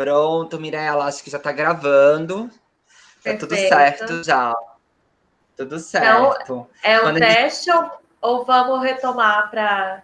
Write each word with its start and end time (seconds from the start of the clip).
Pronto, 0.00 0.58
Mirella, 0.58 1.04
acho 1.04 1.22
que 1.22 1.28
já 1.28 1.38
tá 1.38 1.52
gravando. 1.52 2.50
Tá 3.22 3.36
tudo 3.36 3.54
certo 3.54 4.24
já. 4.24 4.56
Tudo 5.54 5.78
certo. 5.78 6.38
Então, 6.42 6.66
é 6.82 7.02
um 7.02 7.14
teste 7.16 7.66
gente... 7.66 7.76
ou, 8.22 8.38
ou 8.38 8.44
vamos 8.46 8.82
retomar 8.82 9.50
para. 9.50 10.02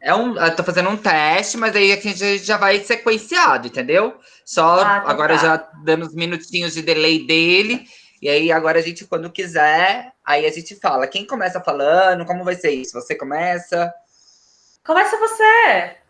É 0.00 0.14
um, 0.14 0.38
eu 0.38 0.54
tô 0.54 0.62
fazendo 0.62 0.88
um 0.88 0.96
teste, 0.96 1.56
mas 1.56 1.74
aí 1.74 1.92
a 1.92 1.96
gente 1.96 2.38
já 2.38 2.56
vai 2.56 2.78
sequenciado, 2.78 3.66
entendeu? 3.66 4.20
Só 4.44 4.82
ah, 4.82 5.00
tá 5.00 5.10
agora 5.10 5.34
tá. 5.34 5.42
já 5.42 5.56
dando 5.82 6.06
uns 6.06 6.14
minutinhos 6.14 6.74
de 6.74 6.82
delay 6.82 7.26
dele. 7.26 7.88
E 8.22 8.28
aí 8.28 8.52
agora 8.52 8.78
a 8.78 8.82
gente, 8.82 9.04
quando 9.04 9.32
quiser, 9.32 10.12
aí 10.24 10.46
a 10.46 10.52
gente 10.52 10.76
fala. 10.76 11.08
Quem 11.08 11.26
começa 11.26 11.60
falando? 11.60 12.24
Como 12.24 12.44
vai 12.44 12.54
ser 12.54 12.70
isso? 12.70 12.92
Você 12.92 13.16
começa? 13.16 13.92
Começa 14.84 15.18
você! 15.18 16.03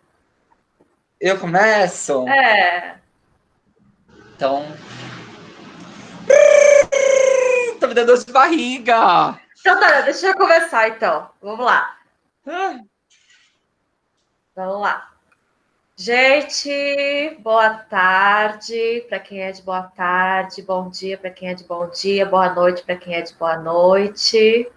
Eu 1.25 1.39
começo? 1.39 2.29
É. 2.29 2.99
Então. 4.37 4.63
Tô 7.81 7.87
me 7.87 7.95
dando 7.95 8.09
dor 8.09 8.19
de 8.23 8.31
barriga. 8.31 9.41
Então 9.59 9.81
tá, 9.81 10.03
deixa 10.03 10.27
eu 10.27 10.35
começar 10.37 10.87
então. 10.89 11.31
Vamos 11.41 11.65
lá. 11.65 11.97
Ah. 12.47 12.79
Vamos 14.55 14.83
lá. 14.83 15.13
Gente, 15.97 17.39
boa 17.41 17.71
tarde 17.71 19.07
para 19.09 19.19
quem 19.19 19.41
é 19.41 19.51
de 19.51 19.63
boa 19.63 19.85
tarde, 19.85 20.61
bom 20.61 20.91
dia 20.91 21.17
para 21.17 21.31
quem 21.31 21.49
é 21.49 21.55
de 21.55 21.65
bom 21.65 21.89
dia, 21.89 22.27
boa 22.27 22.53
noite 22.53 22.83
para 22.83 22.97
quem 22.97 23.15
é 23.15 23.23
de 23.23 23.33
boa 23.33 23.57
noite. 23.57 24.71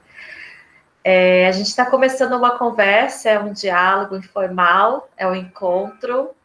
É, 1.04 1.46
a 1.46 1.52
gente 1.52 1.68
está 1.68 1.86
começando 1.86 2.38
uma 2.38 2.58
conversa, 2.58 3.32
é 3.32 3.38
um 3.38 3.52
diálogo 3.52 4.16
informal, 4.16 5.10
é 5.18 5.28
um 5.28 5.36
encontro, 5.36 6.37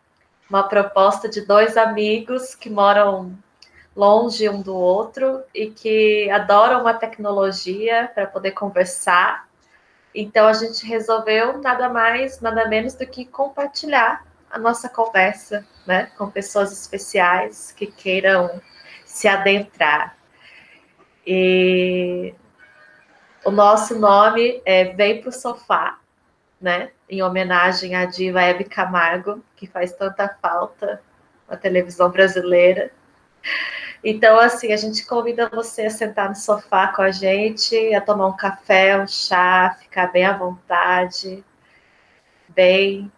uma 0.48 0.62
proposta 0.62 1.28
de 1.28 1.40
dois 1.42 1.76
amigos 1.76 2.54
que 2.54 2.68
moram 2.68 3.36
longe 3.96 4.48
um 4.48 4.62
do 4.62 4.74
outro 4.74 5.42
e 5.54 5.70
que 5.70 6.30
adoram 6.30 6.80
uma 6.80 6.94
tecnologia 6.94 8.10
para 8.14 8.26
poder 8.26 8.52
conversar. 8.52 9.48
Então 10.14 10.46
a 10.46 10.52
gente 10.52 10.86
resolveu 10.86 11.58
nada 11.58 11.88
mais, 11.88 12.40
nada 12.40 12.68
menos 12.68 12.94
do 12.94 13.06
que 13.06 13.24
compartilhar 13.24 14.24
a 14.50 14.58
nossa 14.58 14.88
conversa, 14.88 15.66
né, 15.86 16.10
com 16.18 16.30
pessoas 16.30 16.72
especiais 16.72 17.72
que 17.72 17.86
queiram 17.86 18.60
se 19.04 19.26
adentrar. 19.26 20.16
E 21.26 22.34
o 23.44 23.50
nosso 23.50 23.98
nome 23.98 24.60
é 24.64 24.84
Vem 24.84 25.20
para 25.20 25.30
o 25.30 25.32
Sofá, 25.32 25.98
né? 26.60 26.90
Em 27.12 27.22
homenagem 27.22 27.94
à 27.94 28.06
diva 28.06 28.40
Hebe 28.40 28.64
Camargo, 28.64 29.44
que 29.54 29.66
faz 29.66 29.92
tanta 29.92 30.34
falta 30.40 30.98
na 31.46 31.58
televisão 31.58 32.10
brasileira. 32.10 32.90
Então, 34.02 34.38
assim, 34.38 34.72
a 34.72 34.78
gente 34.78 35.04
convida 35.04 35.46
você 35.50 35.82
a 35.82 35.90
sentar 35.90 36.30
no 36.30 36.34
sofá 36.34 36.88
com 36.88 37.02
a 37.02 37.10
gente, 37.10 37.94
a 37.94 38.00
tomar 38.00 38.28
um 38.28 38.36
café, 38.36 38.98
um 38.98 39.06
chá, 39.06 39.76
ficar 39.78 40.06
bem 40.06 40.24
à 40.24 40.32
vontade, 40.32 41.44
bem 42.48 43.12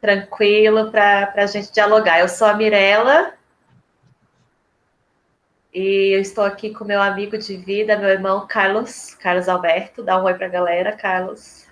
tranquilo 0.00 0.90
para 0.90 1.34
a 1.36 1.46
gente 1.46 1.70
dialogar. 1.70 2.20
Eu 2.20 2.30
sou 2.30 2.46
a 2.46 2.54
Mirella, 2.54 3.34
e 5.70 6.16
eu 6.16 6.20
estou 6.22 6.44
aqui 6.44 6.72
com 6.72 6.86
meu 6.86 7.02
amigo 7.02 7.36
de 7.36 7.58
vida, 7.58 7.98
meu 7.98 8.08
irmão 8.08 8.46
Carlos, 8.46 9.14
Carlos 9.16 9.50
Alberto. 9.50 10.02
Dá 10.02 10.18
um 10.18 10.24
oi 10.24 10.32
para 10.32 10.46
a 10.46 10.50
galera, 10.50 10.96
Carlos. 10.96 11.63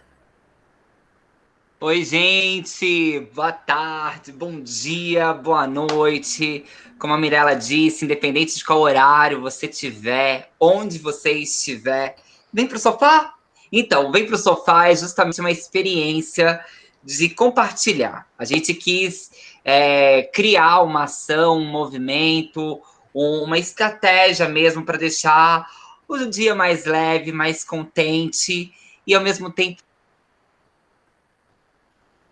Oi, 1.85 2.05
gente. 2.05 3.19
Boa 3.35 3.51
tarde, 3.51 4.31
bom 4.31 4.61
dia, 4.61 5.33
boa 5.33 5.67
noite. 5.67 6.65
Como 6.97 7.13
a 7.13 7.19
Mirella 7.19 7.57
disse, 7.57 8.05
independente 8.05 8.57
de 8.57 8.65
qual 8.65 8.83
horário 8.83 9.41
você 9.41 9.67
tiver, 9.67 10.53
onde 10.61 11.01
você 11.01 11.33
estiver, 11.33 12.15
vem 12.53 12.69
para 12.69 12.77
o 12.77 12.79
sofá. 12.79 13.35
Então, 13.73 14.13
vem 14.13 14.25
para 14.25 14.37
o 14.37 14.39
sofá 14.39 14.91
é 14.91 14.95
justamente 14.95 15.41
uma 15.41 15.51
experiência 15.51 16.65
de 17.03 17.29
compartilhar. 17.31 18.29
A 18.39 18.45
gente 18.45 18.75
quis 18.75 19.33
é, 19.65 20.23
criar 20.33 20.83
uma 20.83 21.03
ação, 21.03 21.59
um 21.59 21.69
movimento, 21.69 22.81
uma 23.13 23.59
estratégia 23.59 24.49
mesmo 24.49 24.85
para 24.85 24.99
deixar 24.99 25.69
o 26.07 26.27
dia 26.27 26.55
mais 26.55 26.85
leve, 26.85 27.33
mais 27.33 27.65
contente 27.65 28.73
e 29.05 29.17
ao 29.17 29.21
mesmo 29.21 29.51
tempo 29.51 29.83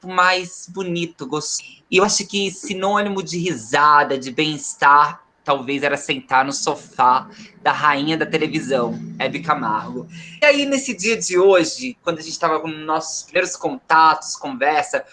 mais 0.08 0.66
bonito, 0.68 1.26
gostoso. 1.26 1.62
E 1.90 1.96
eu 1.96 2.04
acho 2.04 2.26
que 2.26 2.50
sinônimo 2.50 3.22
de 3.22 3.38
risada, 3.38 4.18
de 4.18 4.30
bem-estar, 4.30 5.24
talvez 5.44 5.82
era 5.82 5.96
sentar 5.96 6.44
no 6.44 6.52
sofá 6.52 7.28
da 7.62 7.72
rainha 7.72 8.16
da 8.16 8.26
televisão, 8.26 8.98
Hebe 9.18 9.40
Camargo. 9.40 10.06
E 10.40 10.44
aí, 10.44 10.66
nesse 10.66 10.94
dia 10.94 11.16
de 11.16 11.38
hoje, 11.38 11.96
quando 12.02 12.18
a 12.18 12.22
gente 12.22 12.32
estava 12.32 12.60
com 12.60 12.68
nossos 12.68 13.24
primeiros 13.24 13.56
contatos, 13.56 14.36
conversa, 14.36 15.04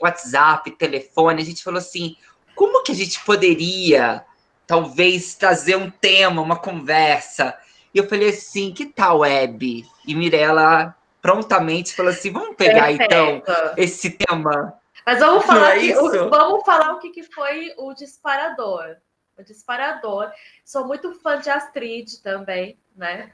WhatsApp, 0.00 0.70
telefone, 0.72 1.42
a 1.42 1.44
gente 1.44 1.62
falou 1.62 1.78
assim: 1.78 2.16
como 2.54 2.82
que 2.82 2.92
a 2.92 2.94
gente 2.94 3.22
poderia 3.24 4.24
talvez 4.66 5.34
trazer 5.34 5.76
um 5.76 5.90
tema, 5.90 6.42
uma 6.42 6.56
conversa. 6.56 7.54
E 7.92 7.98
eu 7.98 8.08
falei 8.08 8.30
assim, 8.30 8.72
que 8.72 8.86
tal, 8.86 9.18
Web? 9.20 9.84
E 10.06 10.14
Mirella 10.14 10.96
prontamente 11.24 11.96
falou 11.96 12.12
assim, 12.12 12.30
vamos 12.30 12.54
pegar 12.54 12.88
Perfeito. 12.88 13.04
então 13.04 13.42
esse 13.78 14.10
tema. 14.10 14.74
Mas 15.06 15.20
vamos 15.20 15.46
falar, 15.46 15.78
é 15.78 15.80
que, 15.80 15.96
o, 15.96 16.28
vamos 16.28 16.66
falar 16.66 16.92
o 16.92 16.98
que, 16.98 17.08
que 17.08 17.22
foi 17.22 17.72
o 17.78 17.94
disparador. 17.94 18.96
O 19.38 19.42
disparador. 19.42 20.30
Sou 20.62 20.86
muito 20.86 21.14
fã 21.14 21.40
de 21.40 21.48
Astrid 21.48 22.20
também, 22.22 22.78
né? 22.94 23.30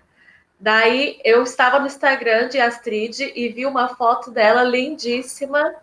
Daí 0.60 1.20
eu 1.24 1.42
estava 1.42 1.80
no 1.80 1.88
Instagram 1.88 2.48
de 2.48 2.60
Astrid 2.60 3.32
e 3.34 3.48
vi 3.48 3.66
uma 3.66 3.88
foto 3.88 4.30
dela 4.30 4.62
lindíssima 4.62 5.74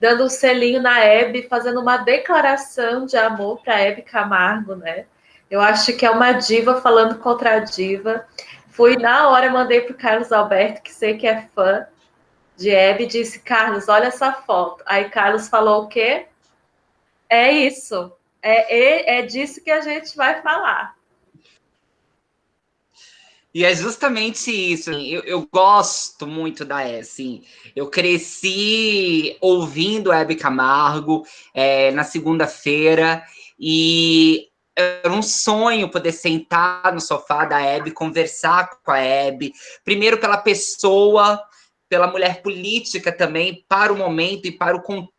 dando 0.00 0.24
um 0.24 0.30
selinho 0.30 0.80
na 0.80 1.00
Hebe, 1.00 1.48
fazendo 1.48 1.80
uma 1.80 1.98
declaração 1.98 3.04
de 3.04 3.18
amor 3.18 3.60
para 3.62 3.78
Hebe 3.78 4.00
Camargo, 4.00 4.74
né? 4.74 5.04
Eu 5.50 5.60
acho 5.60 5.94
que 5.98 6.06
é 6.06 6.10
uma 6.10 6.32
diva 6.32 6.80
falando 6.80 7.18
contra 7.18 7.56
a 7.56 7.58
diva. 7.58 8.26
Fui 8.76 8.94
na 8.98 9.30
hora, 9.30 9.50
mandei 9.50 9.80
para 9.80 9.94
o 9.94 9.96
Carlos 9.96 10.30
Alberto, 10.30 10.82
que 10.82 10.92
sei 10.92 11.16
que 11.16 11.26
é 11.26 11.48
fã 11.54 11.86
de 12.58 12.68
Hebe, 12.68 13.06
disse: 13.06 13.38
Carlos, 13.38 13.88
olha 13.88 14.08
essa 14.08 14.34
foto. 14.34 14.84
Aí 14.84 15.08
Carlos 15.08 15.48
falou 15.48 15.84
o 15.84 15.88
quê? 15.88 16.26
É 17.26 17.50
isso. 17.50 18.12
É, 18.42 19.16
é, 19.16 19.18
é 19.18 19.22
disso 19.22 19.64
que 19.64 19.70
a 19.70 19.80
gente 19.80 20.14
vai 20.14 20.42
falar. 20.42 20.94
E 23.54 23.64
é 23.64 23.74
justamente 23.74 24.50
isso. 24.50 24.90
Assim, 24.90 25.06
eu, 25.06 25.22
eu 25.22 25.48
gosto 25.50 26.26
muito 26.26 26.62
da 26.62 26.86
E, 26.86 26.98
assim. 26.98 27.44
Eu 27.74 27.88
cresci 27.88 29.38
ouvindo 29.40 30.12
Hebe 30.12 30.36
Camargo 30.36 31.26
é, 31.54 31.90
na 31.92 32.04
segunda-feira 32.04 33.24
e 33.58 34.50
era 34.76 35.10
um 35.10 35.22
sonho 35.22 35.90
poder 35.90 36.12
sentar 36.12 36.92
no 36.92 37.00
sofá 37.00 37.46
da 37.46 37.60
Hebe, 37.60 37.90
conversar 37.90 38.68
com 38.84 38.90
a 38.90 38.98
Hebe. 38.98 39.52
Primeiro 39.82 40.18
pela 40.18 40.36
pessoa, 40.36 41.42
pela 41.88 42.06
mulher 42.06 42.42
política 42.42 43.10
também, 43.10 43.64
para 43.66 43.92
o 43.92 43.96
momento 43.96 44.46
e 44.46 44.52
para 44.52 44.76
o 44.76 44.82
conto 44.82 45.10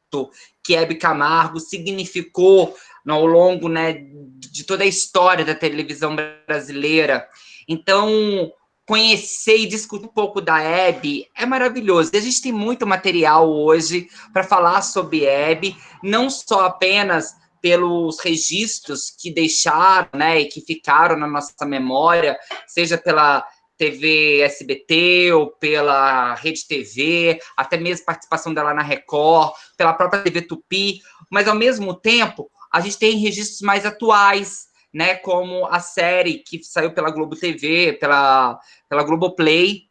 que 0.63 0.75
Hebe 0.75 0.95
Camargo 0.95 1.59
significou 1.59 2.75
ao 3.07 3.25
longo 3.25 3.67
né, 3.67 4.05
de 4.37 4.63
toda 4.63 4.83
a 4.83 4.87
história 4.87 5.43
da 5.43 5.55
televisão 5.55 6.15
brasileira. 6.45 7.27
Então, 7.67 8.51
conhecer 8.85 9.57
e 9.57 9.65
discutir 9.65 10.05
um 10.05 10.09
pouco 10.09 10.39
da 10.39 10.61
Hebe 10.61 11.27
é 11.35 11.45
maravilhoso. 11.45 12.11
A 12.13 12.19
gente 12.19 12.41
tem 12.41 12.51
muito 12.51 12.85
material 12.85 13.49
hoje 13.49 14.07
para 14.31 14.43
falar 14.43 14.81
sobre 14.81 15.25
Hebe, 15.25 15.75
não 16.03 16.29
só 16.29 16.65
apenas 16.65 17.35
pelos 17.61 18.19
registros 18.19 19.09
que 19.09 19.31
deixaram, 19.31 20.09
né, 20.13 20.41
e 20.41 20.45
que 20.45 20.61
ficaram 20.61 21.17
na 21.17 21.27
nossa 21.27 21.65
memória, 21.65 22.37
seja 22.67 22.97
pela 22.97 23.45
TV 23.77 24.41
SBT 24.41 25.31
ou 25.33 25.47
pela 25.51 26.33
Rede 26.35 26.67
TV, 26.67 27.39
até 27.55 27.77
mesmo 27.77 28.05
participação 28.05 28.53
dela 28.53 28.73
na 28.73 28.81
Record, 28.81 29.53
pela 29.77 29.93
própria 29.93 30.23
TV 30.23 30.41
Tupi, 30.41 30.99
mas 31.29 31.47
ao 31.47 31.55
mesmo 31.55 31.93
tempo 31.93 32.49
a 32.71 32.81
gente 32.81 32.97
tem 32.97 33.17
registros 33.17 33.61
mais 33.61 33.85
atuais, 33.85 34.67
né, 34.93 35.15
como 35.15 35.67
a 35.67 35.79
série 35.79 36.39
que 36.39 36.63
saiu 36.63 36.91
pela 36.93 37.11
Globo 37.11 37.35
TV, 37.35 37.93
pela, 37.93 38.59
pela 38.89 39.03
Globoplay, 39.03 39.83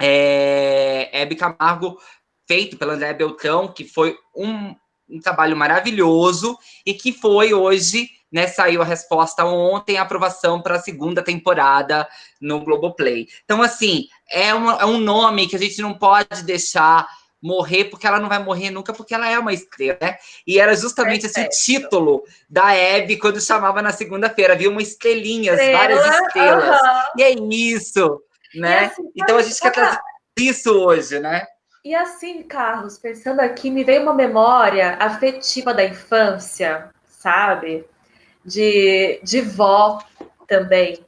é, 0.00 1.08
Hebe 1.12 1.36
Camargo, 1.36 1.98
feito 2.46 2.76
pela 2.76 2.94
André 2.94 3.14
Beltrão, 3.14 3.72
que 3.72 3.84
foi 3.84 4.16
um, 4.34 4.74
um 5.08 5.20
trabalho 5.20 5.56
maravilhoso 5.56 6.58
e 6.84 6.92
que 6.94 7.12
foi 7.12 7.54
hoje, 7.54 8.08
né, 8.30 8.46
saiu 8.46 8.82
a 8.82 8.84
resposta 8.84 9.44
ontem, 9.44 9.96
a 9.96 10.02
aprovação 10.02 10.60
para 10.60 10.76
a 10.76 10.80
segunda 10.80 11.22
temporada 11.22 12.08
no 12.40 12.60
Globoplay. 12.60 13.28
Então, 13.44 13.62
assim, 13.62 14.06
é, 14.30 14.52
uma, 14.52 14.74
é 14.80 14.84
um 14.84 14.98
nome 14.98 15.46
que 15.46 15.56
a 15.56 15.58
gente 15.58 15.80
não 15.80 15.94
pode 15.94 16.42
deixar 16.42 17.06
morrer, 17.42 17.84
porque 17.84 18.06
ela 18.06 18.18
não 18.18 18.28
vai 18.28 18.42
morrer 18.42 18.70
nunca, 18.70 18.92
porque 18.92 19.14
ela 19.14 19.30
é 19.30 19.38
uma 19.38 19.52
estrela, 19.52 19.98
né? 20.00 20.16
E 20.46 20.58
era 20.58 20.74
justamente 20.74 21.26
esse 21.26 21.40
o 21.40 21.48
título 21.48 22.24
da 22.48 22.74
Hebe 22.74 23.18
quando 23.18 23.40
chamava 23.40 23.80
na 23.80 23.92
segunda-feira. 23.92 24.54
Havia 24.54 24.70
uma 24.70 24.82
estrelinhas, 24.82 25.58
Estrela, 25.58 25.78
várias 25.78 26.20
estrelas. 26.20 26.80
E 27.16 27.22
é 27.22 27.30
isso, 27.32 28.20
né? 28.54 28.86
Assim, 28.86 29.02
então 29.14 29.36
a 29.36 29.42
gente 29.42 29.60
quer 29.60 29.72
trazer 29.72 30.00
isso 30.38 30.72
hoje, 30.72 31.20
né? 31.20 31.46
E 31.86 31.94
assim, 31.94 32.42
Carlos, 32.42 32.98
pensando 32.98 33.38
aqui, 33.38 33.70
me 33.70 33.84
veio 33.84 34.02
uma 34.02 34.12
memória 34.12 34.96
afetiva 34.98 35.72
da 35.72 35.84
infância, 35.84 36.90
sabe? 37.04 37.86
De, 38.44 39.20
de 39.22 39.40
vó 39.40 40.00
também. 40.48 40.98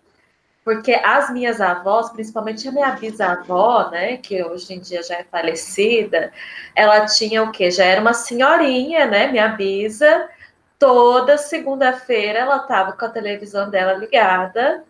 Porque 0.65 0.93
as 0.93 1.31
minhas 1.31 1.61
avós, 1.61 2.11
principalmente 2.11 2.69
a 2.69 2.71
minha 2.71 2.93
bisavó, 2.93 3.91
né, 3.91 4.19
que 4.19 4.41
hoje 4.41 4.73
em 4.73 4.79
dia 4.79 5.03
já 5.03 5.17
é 5.17 5.25
falecida, 5.25 6.33
ela 6.77 7.07
tinha 7.07 7.43
o 7.43 7.51
quê? 7.51 7.73
Já 7.73 7.85
era 7.85 8.01
uma 8.01 8.15
senhorinha, 8.15 9.05
né, 9.05 9.27
minha 9.33 9.49
bisa. 9.49 10.29
Toda 10.79 11.37
segunda-feira 11.37 12.39
ela 12.39 12.59
estava 12.59 12.93
com 12.93 13.05
a 13.05 13.09
televisão 13.09 13.69
dela 13.69 13.95
ligada, 13.95 14.85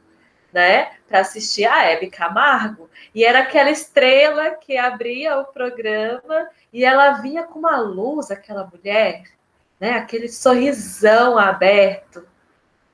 né, 0.53 0.93
para 1.09 1.21
assistir 1.21 1.67
a 1.67 1.85
Hebe 1.85 2.11
Camargo. 2.11 2.89
E 3.15 3.25
era 3.25 3.41
aquela 3.41 3.71
estrela 3.71 4.51
que 4.53 4.77
abria 4.77 5.39
o 5.39 5.47
programa 5.47 6.49
e 6.73 6.85
ela 6.85 7.13
vinha 7.13 7.45
com 7.45 7.59
uma 7.59 7.79
luz, 7.79 8.31
aquela 8.31 8.69
mulher, 8.73 9.25
né, 9.81 9.93
aquele 9.93 10.29
sorrisão 10.29 11.39
aberto 11.39 12.27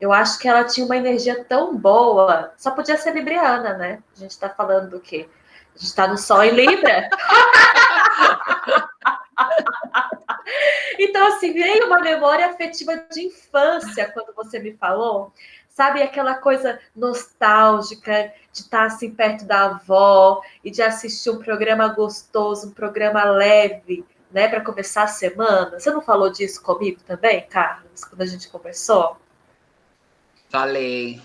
eu 0.04 0.12
acho 0.12 0.38
que 0.38 0.46
ela 0.46 0.64
tinha 0.64 0.84
uma 0.84 0.98
energia 0.98 1.42
tão 1.44 1.74
boa. 1.74 2.52
Só 2.58 2.72
podia 2.72 2.98
ser 2.98 3.14
libriana, 3.14 3.72
né? 3.72 4.02
A 4.14 4.20
gente 4.20 4.32
está 4.32 4.50
falando 4.50 4.90
do 4.90 5.00
quê? 5.00 5.26
A 5.74 5.78
gente 5.78 5.88
está 5.88 6.06
no 6.06 6.18
Sol 6.18 6.44
em 6.44 6.50
Libra. 6.50 7.08
então, 10.98 11.26
assim, 11.28 11.54
veio 11.54 11.86
uma 11.86 12.00
memória 12.00 12.48
afetiva 12.48 12.98
de 13.10 13.28
infância 13.28 14.12
quando 14.12 14.34
você 14.34 14.58
me 14.58 14.74
falou. 14.74 15.32
Sabe 15.74 16.00
aquela 16.00 16.36
coisa 16.36 16.78
nostálgica 16.94 18.32
de 18.52 18.60
estar 18.60 18.84
assim 18.84 19.10
perto 19.10 19.44
da 19.44 19.64
avó 19.64 20.40
e 20.62 20.70
de 20.70 20.80
assistir 20.80 21.30
um 21.30 21.40
programa 21.40 21.88
gostoso, 21.88 22.68
um 22.68 22.70
programa 22.70 23.24
leve, 23.24 24.04
né, 24.30 24.46
para 24.46 24.60
começar 24.60 25.02
a 25.02 25.08
semana? 25.08 25.80
Você 25.80 25.90
não 25.90 26.00
falou 26.00 26.30
disso 26.30 26.62
comigo 26.62 27.00
também, 27.04 27.44
Carlos, 27.48 28.04
quando 28.04 28.22
a 28.22 28.26
gente 28.26 28.48
conversou? 28.48 29.16
Falei. 30.48 31.20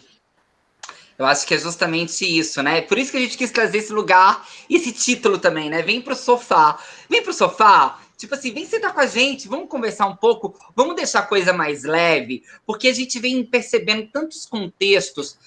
Eu 1.16 1.28
acho 1.28 1.46
que 1.46 1.54
é 1.54 1.57
justamente 1.60 2.25
isso, 2.25 2.63
né? 2.63 2.81
Por 2.81 2.98
isso 2.98 3.12
que 3.12 3.18
a 3.18 3.22
gente 3.22 3.38
quis 3.38 3.51
trazer 3.51 3.78
esse 3.78 3.94
lugar 3.94 4.48
esse 4.68 4.92
título 4.92 5.38
também, 5.38 5.69
né? 5.69 5.84
Vem 5.84 6.01
pro 6.01 6.16
sofá. 6.16 6.80
Vem 7.07 7.22
pro 7.22 7.34
sofá. 7.34 8.00
Tipo 8.19 8.36
assim, 8.36 8.54
vem 8.54 8.66
sentar 8.66 8.94
com 8.94 9.00
a 9.00 9.06
gente, 9.06 9.48
vamos 9.48 9.69
conversar 9.69 10.06
um 10.06 10.16
pouco, 10.16 10.54
vamos 10.75 10.94
deixar 10.94 11.19
a 11.19 11.25
coisa 11.25 11.54
mais 11.54 11.86
leve, 11.86 12.44
porque 12.66 12.89
a 12.89 12.94
gente 12.94 13.18
vem 13.18 13.45
percebendo 13.45 14.07
tantos 14.12 14.45
contextos 14.45 15.38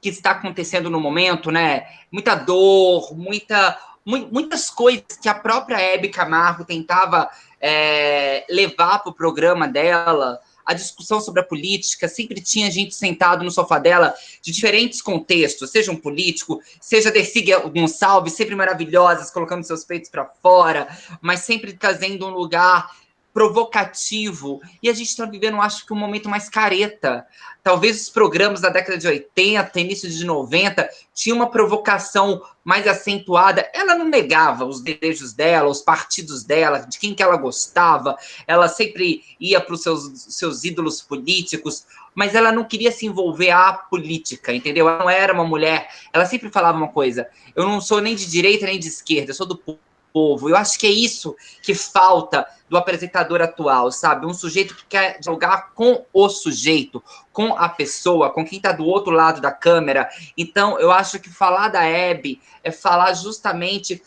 que 0.00 0.10
está 0.10 0.30
acontecendo 0.30 0.88
no 0.88 1.00
momento, 1.00 1.50
né? 1.50 1.88
Muita 2.12 2.36
dor, 2.36 3.16
muita, 3.16 3.76
mu 4.06 4.28
muitas 4.30 4.70
coisas 4.70 5.04
que 5.20 5.28
a 5.28 5.34
própria 5.34 5.80
Hebe 5.80 6.08
Camargo 6.08 6.64
tentava 6.64 7.28
é, 7.60 8.46
levar 8.48 9.00
para 9.00 9.10
o 9.10 9.14
programa 9.14 9.66
dela, 9.66 10.40
a 10.64 10.74
discussão 10.74 11.20
sobre 11.20 11.40
a 11.40 11.44
política, 11.44 12.08
sempre 12.08 12.40
tinha 12.40 12.70
gente 12.70 12.94
sentado 12.94 13.44
no 13.44 13.50
sofá 13.50 13.78
dela 13.78 14.14
de 14.40 14.52
diferentes 14.52 15.02
contextos, 15.02 15.70
seja 15.70 15.92
um 15.92 15.96
político, 15.96 16.60
seja 16.80 17.10
Dercy 17.10 17.44
Gonçalves, 17.72 18.34
sempre 18.34 18.54
maravilhosas, 18.54 19.30
colocando 19.30 19.64
seus 19.64 19.84
peitos 19.84 20.10
para 20.10 20.24
fora, 20.42 20.88
mas 21.20 21.40
sempre 21.40 21.72
trazendo 21.72 22.26
um 22.26 22.30
lugar 22.30 22.90
provocativo. 23.34 24.62
E 24.80 24.88
a 24.88 24.92
gente 24.92 25.08
está 25.08 25.26
vivendo, 25.26 25.60
acho 25.60 25.84
que, 25.84 25.92
um 25.92 25.96
momento 25.96 26.28
mais 26.28 26.48
careta. 26.48 27.26
Talvez 27.64 28.02
os 28.02 28.08
programas 28.08 28.60
da 28.60 28.68
década 28.68 28.96
de 28.96 29.08
80, 29.08 29.80
início 29.80 30.08
de 30.08 30.24
90, 30.24 30.88
tinham 31.12 31.38
uma 31.38 31.50
provocação 31.50 32.40
mais 32.62 32.86
acentuada. 32.86 33.68
Ela 33.74 33.96
não 33.96 34.08
negava 34.08 34.64
os 34.64 34.80
desejos 34.80 35.32
dela, 35.32 35.68
os 35.68 35.82
partidos 35.82 36.44
dela, 36.44 36.78
de 36.78 36.96
quem 36.96 37.12
que 37.12 37.22
ela 37.22 37.36
gostava. 37.36 38.16
Ela 38.46 38.68
sempre 38.68 39.24
ia 39.40 39.60
para 39.60 39.74
os 39.74 39.82
seus, 39.82 40.12
seus 40.34 40.62
ídolos 40.62 41.02
políticos, 41.02 41.84
mas 42.14 42.36
ela 42.36 42.52
não 42.52 42.62
queria 42.62 42.92
se 42.92 43.04
envolver 43.04 43.50
à 43.50 43.72
política, 43.72 44.52
entendeu? 44.54 44.88
Ela 44.88 45.00
não 45.00 45.10
era 45.10 45.32
uma 45.32 45.44
mulher. 45.44 45.88
Ela 46.12 46.24
sempre 46.24 46.50
falava 46.50 46.78
uma 46.78 46.88
coisa: 46.88 47.28
eu 47.56 47.64
não 47.64 47.80
sou 47.80 48.00
nem 48.00 48.14
de 48.14 48.30
direita 48.30 48.66
nem 48.66 48.78
de 48.78 48.86
esquerda, 48.86 49.32
eu 49.32 49.34
sou 49.34 49.46
do 49.46 49.56
povo 49.56 49.80
povo. 50.14 50.48
Eu 50.48 50.56
acho 50.56 50.78
que 50.78 50.86
é 50.86 50.90
isso 50.90 51.34
que 51.60 51.74
falta 51.74 52.46
do 52.70 52.76
apresentador 52.76 53.42
atual, 53.42 53.90
sabe? 53.90 54.24
Um 54.24 54.32
sujeito 54.32 54.76
que 54.76 54.86
quer 54.86 55.18
jogar 55.22 55.72
com 55.74 56.06
o 56.12 56.28
sujeito, 56.28 57.02
com 57.32 57.54
a 57.56 57.68
pessoa, 57.68 58.30
com 58.30 58.44
quem 58.44 58.58
está 58.58 58.70
do 58.70 58.86
outro 58.86 59.12
lado 59.12 59.40
da 59.40 59.50
câmera. 59.50 60.08
Então, 60.38 60.78
eu 60.78 60.92
acho 60.92 61.18
que 61.18 61.28
falar 61.28 61.68
da 61.68 61.82
Hebe 61.84 62.40
é 62.62 62.70
falar 62.70 63.12
justamente 63.14 64.00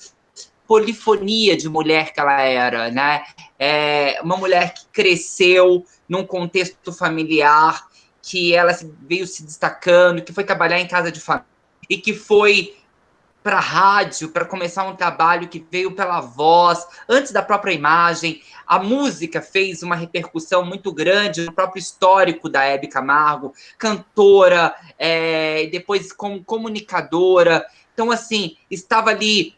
polifonia 0.65 1.55
de 1.55 1.69
mulher 1.69 2.13
que 2.13 2.19
ela 2.19 2.41
era, 2.41 2.89
né? 2.89 3.23
É 3.59 4.19
uma 4.21 4.37
mulher 4.37 4.73
que 4.73 4.85
cresceu 4.91 5.85
num 6.07 6.25
contexto 6.25 6.91
familiar, 6.93 7.85
que 8.21 8.53
ela 8.53 8.77
veio 9.01 9.27
se 9.27 9.43
destacando, 9.43 10.21
que 10.21 10.33
foi 10.33 10.43
trabalhar 10.43 10.79
em 10.79 10.87
casa 10.87 11.11
de 11.11 11.19
família 11.19 11.47
e 11.89 11.97
que 11.97 12.13
foi 12.13 12.75
para 13.47 13.61
rádio, 13.61 14.27
para 14.27 14.43
começar 14.43 14.83
um 14.83 14.93
trabalho 14.97 15.47
que 15.47 15.65
veio 15.71 15.95
pela 15.95 16.19
voz, 16.19 16.85
antes 17.07 17.31
da 17.31 17.41
própria 17.41 17.71
imagem. 17.71 18.41
A 18.67 18.77
música 18.77 19.41
fez 19.41 19.81
uma 19.81 19.95
repercussão 19.95 20.65
muito 20.65 20.91
grande 20.91 21.45
no 21.45 21.53
próprio 21.53 21.79
histórico 21.79 22.49
da 22.49 22.65
Hebe 22.65 22.89
Camargo, 22.89 23.53
cantora, 23.77 24.75
é, 24.99 25.67
depois 25.67 26.11
como 26.11 26.43
comunicadora. 26.43 27.65
Então, 27.93 28.11
assim, 28.11 28.57
estava 28.69 29.11
ali 29.11 29.55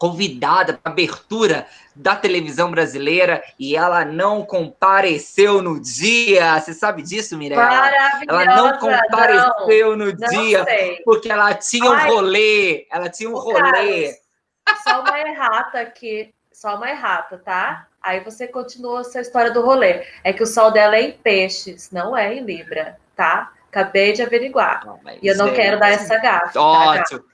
convidada 0.00 0.72
para 0.72 0.90
abertura 0.90 1.66
da 1.94 2.16
televisão 2.16 2.70
brasileira 2.70 3.44
e 3.58 3.76
ela 3.76 4.02
não 4.02 4.42
compareceu 4.42 5.60
no 5.60 5.78
dia. 5.78 6.58
Você 6.58 6.72
sabe 6.72 7.02
disso, 7.02 7.36
Mirella? 7.36 7.90
Ela 8.26 8.44
não 8.56 8.78
compareceu 8.78 9.94
não, 9.94 10.06
no 10.06 10.16
dia 10.16 10.64
sei. 10.64 11.02
porque 11.04 11.30
ela 11.30 11.52
tinha 11.52 11.90
Ai, 11.90 12.10
um 12.10 12.14
rolê. 12.14 12.86
Ela 12.90 13.10
tinha 13.10 13.28
um 13.28 13.34
rolê. 13.34 14.16
Carlos, 14.64 14.82
só 14.82 15.00
uma 15.02 15.20
errata 15.20 15.80
aqui, 15.80 16.34
só 16.50 16.76
uma 16.76 16.88
errata, 16.88 17.36
tá? 17.36 17.86
Aí 18.02 18.20
você 18.20 18.48
continua 18.48 19.02
essa 19.02 19.20
história 19.20 19.50
do 19.50 19.60
rolê. 19.60 20.06
É 20.24 20.32
que 20.32 20.42
o 20.42 20.46
sol 20.46 20.70
dela 20.70 20.96
é 20.96 21.02
em 21.02 21.12
peixes, 21.12 21.90
não 21.90 22.16
é 22.16 22.34
em 22.34 22.42
Libra, 22.42 22.96
tá? 23.14 23.52
Acabei 23.68 24.14
de 24.14 24.22
averiguar. 24.22 24.84
Não, 24.86 24.98
e 25.22 25.28
eu 25.28 25.36
não 25.36 25.48
é, 25.48 25.52
quero 25.52 25.78
dar 25.78 25.90
essa 25.90 26.16
gafa. 26.16 26.54
Tá, 26.54 26.60
Ótimo. 26.60 27.20
Tá, 27.20 27.24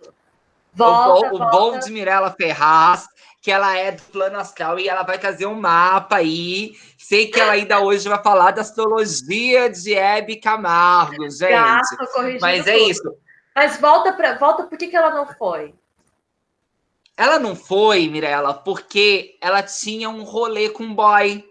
Volta, 0.76 1.28
o, 1.28 1.30
bom, 1.30 1.38
volta. 1.38 1.44
o 1.44 1.50
bom 1.50 1.78
de 1.78 1.90
Mirella 1.90 2.30
Ferraz, 2.30 3.08
que 3.40 3.50
ela 3.50 3.76
é 3.76 3.92
do 3.92 4.02
plano 4.02 4.38
astral 4.38 4.78
e 4.78 4.88
ela 4.88 5.02
vai 5.02 5.18
trazer 5.18 5.46
um 5.46 5.54
mapa 5.54 6.16
aí. 6.16 6.74
Sei 6.98 7.28
que 7.28 7.40
ela 7.40 7.52
ainda 7.52 7.80
hoje 7.80 8.08
vai 8.08 8.22
falar 8.22 8.50
da 8.50 8.60
astrologia 8.60 9.70
de 9.70 9.94
Hebe 9.94 10.36
Camargo, 10.36 11.30
gente. 11.30 12.40
Mas 12.40 12.66
é 12.66 12.72
tudo. 12.76 12.90
isso. 12.90 13.16
Mas 13.54 13.78
volta 13.78 14.12
para 14.12 14.36
volta, 14.36 14.64
por 14.64 14.76
que, 14.76 14.88
que 14.88 14.96
ela 14.96 15.10
não 15.10 15.26
foi? 15.26 15.74
Ela 17.16 17.38
não 17.38 17.56
foi, 17.56 18.06
Mirella, 18.08 18.52
porque 18.52 19.38
ela 19.40 19.62
tinha 19.62 20.10
um 20.10 20.22
rolê 20.22 20.68
com 20.68 20.82
um 20.82 20.94
boy. 20.94 21.42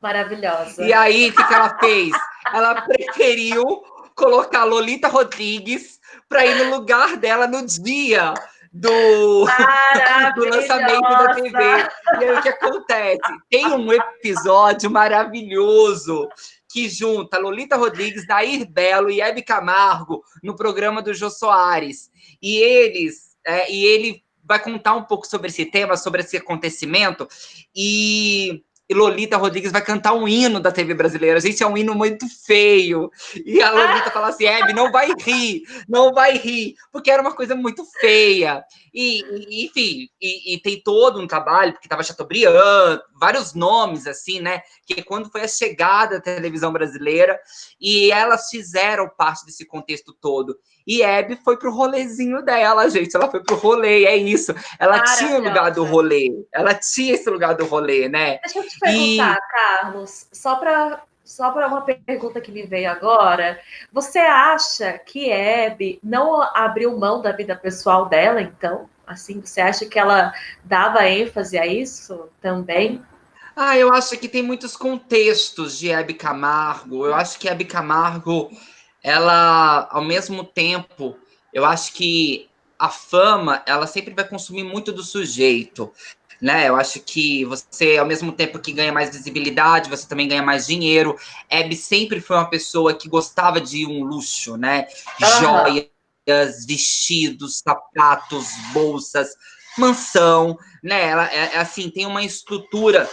Maravilhosa. 0.00 0.84
E 0.84 0.92
aí, 0.92 1.30
o 1.30 1.34
que, 1.34 1.44
que 1.44 1.54
ela 1.54 1.76
fez? 1.78 2.12
Ela 2.54 2.82
preferiu 2.82 3.82
colocar 4.14 4.62
Lolita 4.62 5.08
Rodrigues 5.08 5.98
para 6.28 6.46
ir 6.46 6.54
no 6.64 6.76
lugar 6.76 7.16
dela 7.16 7.48
no 7.48 7.66
dia 7.66 8.34
do, 8.72 9.46
do 10.36 10.44
lançamento 10.48 11.00
da 11.00 11.34
TV. 11.34 11.58
E 11.58 12.24
aí 12.24 12.38
o 12.38 12.42
que 12.42 12.48
acontece? 12.48 13.32
Tem 13.48 13.66
um 13.66 13.92
episódio 13.92 14.90
maravilhoso 14.90 16.28
que 16.70 16.88
junta 16.88 17.38
Lolita 17.38 17.76
Rodrigues, 17.76 18.26
Nair 18.26 18.68
Belo 18.70 19.10
e 19.10 19.20
Hebe 19.20 19.42
Camargo 19.42 20.22
no 20.42 20.54
programa 20.54 21.02
do 21.02 21.12
Jô 21.12 21.28
Soares. 21.28 22.10
E 22.40 22.58
eles, 22.58 23.36
é, 23.44 23.70
e 23.72 23.84
ele 23.84 24.24
vai 24.44 24.60
contar 24.60 24.94
um 24.94 25.04
pouco 25.04 25.26
sobre 25.26 25.48
esse 25.48 25.64
tema, 25.66 25.96
sobre 25.96 26.22
esse 26.22 26.36
acontecimento. 26.36 27.26
E 27.74 28.62
e 28.90 28.94
Lolita 28.94 29.36
Rodrigues 29.36 29.70
vai 29.70 29.84
cantar 29.84 30.14
um 30.14 30.26
hino 30.26 30.58
da 30.58 30.72
TV 30.72 30.94
brasileira. 30.94 31.38
Gente, 31.38 31.62
é 31.62 31.66
um 31.66 31.78
hino 31.78 31.94
muito 31.94 32.26
feio. 32.44 33.08
E 33.46 33.62
a 33.62 33.70
Lolita 33.70 34.10
fala 34.10 34.30
assim: 34.30 34.46
Hebe, 34.46 34.72
não 34.72 34.90
vai 34.90 35.12
rir, 35.16 35.62
não 35.88 36.12
vai 36.12 36.36
rir, 36.36 36.74
porque 36.90 37.08
era 37.08 37.22
uma 37.22 37.32
coisa 37.32 37.54
muito 37.54 37.84
feia. 38.00 38.64
E, 38.92 39.20
e 39.20 39.66
enfim, 39.66 40.08
e, 40.20 40.54
e, 40.54 40.60
tem 40.60 40.82
todo 40.82 41.20
um 41.20 41.26
trabalho, 41.28 41.72
porque 41.72 41.86
estava 41.86 42.02
Chateaubriand, 42.02 43.00
vários 43.14 43.54
nomes, 43.54 44.08
assim, 44.08 44.40
né? 44.40 44.60
Que 44.84 45.04
quando 45.04 45.30
foi 45.30 45.42
a 45.42 45.48
chegada 45.48 46.16
da 46.16 46.20
televisão 46.20 46.72
brasileira, 46.72 47.38
e 47.80 48.10
elas 48.10 48.48
fizeram 48.50 49.08
parte 49.08 49.46
desse 49.46 49.64
contexto 49.64 50.12
todo. 50.12 50.58
E 50.90 51.04
Hebe 51.04 51.36
foi 51.36 51.56
pro 51.56 51.72
rolezinho 51.72 52.42
dela, 52.42 52.90
gente. 52.90 53.14
Ela 53.14 53.30
foi 53.30 53.38
pro 53.38 53.54
rolê, 53.54 54.06
é 54.06 54.16
isso. 54.16 54.52
Ela 54.76 55.00
tinha 55.04 55.38
o 55.38 55.40
lugar 55.40 55.70
do 55.70 55.84
rolê. 55.84 56.44
Ela 56.52 56.74
tinha 56.74 57.14
esse 57.14 57.30
lugar 57.30 57.54
do 57.54 57.64
rolê, 57.64 58.08
né? 58.08 58.38
Deixa 58.38 58.58
eu 58.58 58.66
te 58.66 58.76
perguntar, 58.80 59.36
e... 59.36 59.52
Carlos, 59.52 60.26
só 60.32 60.56
para 60.56 61.04
só 61.22 61.52
para 61.52 61.68
uma 61.68 61.82
pergunta 61.82 62.40
que 62.40 62.50
me 62.50 62.64
veio 62.64 62.90
agora, 62.90 63.60
você 63.92 64.18
acha 64.18 64.98
que 64.98 65.30
Hebe 65.30 66.00
não 66.02 66.42
abriu 66.42 66.98
mão 66.98 67.22
da 67.22 67.30
vida 67.30 67.54
pessoal 67.54 68.08
dela, 68.08 68.42
então? 68.42 68.90
Assim, 69.06 69.40
você 69.40 69.60
acha 69.60 69.86
que 69.86 69.96
ela 69.96 70.32
dava 70.64 71.06
ênfase 71.08 71.56
a 71.56 71.68
isso 71.68 72.28
também? 72.40 73.00
Ah, 73.54 73.78
eu 73.78 73.92
acho 73.92 74.18
que 74.18 74.28
tem 74.28 74.42
muitos 74.42 74.76
contextos 74.76 75.78
de 75.78 75.88
Hebe 75.88 76.14
Camargo. 76.14 77.06
Eu 77.06 77.14
acho 77.14 77.38
que 77.38 77.48
Hebe 77.48 77.64
Camargo, 77.64 78.50
ela, 79.02 79.88
ao 79.90 80.04
mesmo 80.04 80.44
tempo, 80.44 81.16
eu 81.52 81.64
acho 81.64 81.92
que 81.92 82.48
a 82.78 82.88
fama, 82.88 83.62
ela 83.66 83.86
sempre 83.86 84.14
vai 84.14 84.26
consumir 84.26 84.64
muito 84.64 84.92
do 84.92 85.02
sujeito 85.02 85.92
né? 86.40 86.68
Eu 86.68 86.76
acho 86.76 87.00
que 87.00 87.44
você, 87.44 87.98
ao 87.98 88.06
mesmo 88.06 88.32
tempo 88.32 88.58
que 88.58 88.72
ganha 88.72 88.92
mais 88.92 89.10
visibilidade, 89.14 89.90
você 89.90 90.06
também 90.08 90.26
ganha 90.26 90.42
mais 90.42 90.66
dinheiro. 90.66 91.16
Abby 91.50 91.76
sempre 91.76 92.20
foi 92.20 92.36
uma 92.36 92.48
pessoa 92.48 92.94
que 92.94 93.08
gostava 93.08 93.60
de 93.60 93.86
um 93.86 94.04
luxo, 94.04 94.56
né? 94.56 94.86
Uhum. 95.20 95.86
Joias, 96.26 96.66
vestidos, 96.66 97.58
sapatos, 97.58 98.48
bolsas, 98.72 99.34
mansão, 99.76 100.58
né? 100.82 101.08
Ela, 101.08 101.30
é, 101.30 101.56
é, 101.56 101.58
assim, 101.58 101.90
tem 101.90 102.06
uma 102.06 102.24
estrutura, 102.24 103.08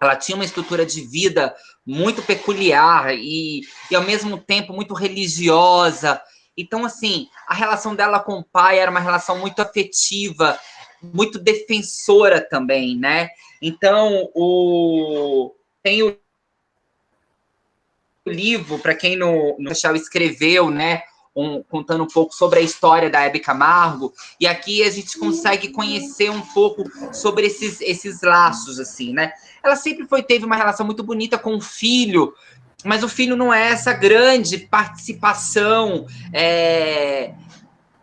ela 0.00 0.14
tinha 0.14 0.36
uma 0.36 0.44
estrutura 0.44 0.86
de 0.86 1.00
vida 1.00 1.54
muito 1.90 2.22
peculiar 2.22 3.12
e, 3.12 3.62
e 3.90 3.96
ao 3.96 4.02
mesmo 4.02 4.38
tempo 4.38 4.72
muito 4.72 4.94
religiosa. 4.94 6.22
Então, 6.56 6.84
assim, 6.84 7.28
a 7.48 7.54
relação 7.54 7.96
dela 7.96 8.20
com 8.20 8.34
o 8.34 8.44
pai 8.44 8.78
era 8.78 8.90
uma 8.90 9.00
relação 9.00 9.38
muito 9.38 9.60
afetiva, 9.60 10.56
muito 11.02 11.36
defensora 11.38 12.40
também, 12.40 12.96
né? 12.96 13.28
Então, 13.60 14.30
o 14.34 15.52
tem 15.82 16.02
o 16.02 16.16
livro, 18.26 18.78
para 18.78 18.94
quem 18.94 19.16
no, 19.16 19.56
no 19.58 19.74
escreveu, 19.96 20.70
né? 20.70 21.02
Um, 21.34 21.62
contando 21.62 22.02
um 22.02 22.08
pouco 22.08 22.34
sobre 22.34 22.58
a 22.58 22.62
história 22.62 23.08
da 23.08 23.20
Hebe 23.20 23.38
Camargo, 23.38 24.12
e 24.40 24.48
aqui 24.48 24.82
a 24.82 24.90
gente 24.90 25.16
consegue 25.16 25.68
conhecer 25.68 26.28
um 26.28 26.40
pouco 26.40 26.82
sobre 27.14 27.46
esses, 27.46 27.80
esses 27.80 28.20
laços, 28.20 28.80
assim, 28.80 29.12
né? 29.12 29.32
Ela 29.62 29.76
sempre 29.76 30.08
foi, 30.08 30.24
teve 30.24 30.44
uma 30.44 30.56
relação 30.56 30.84
muito 30.84 31.04
bonita 31.04 31.38
com 31.38 31.54
o 31.54 31.60
filho, 31.60 32.34
mas 32.84 33.04
o 33.04 33.08
filho 33.08 33.36
não 33.36 33.54
é 33.54 33.70
essa 33.70 33.92
grande 33.92 34.58
participação 34.58 36.06
é, 36.32 37.32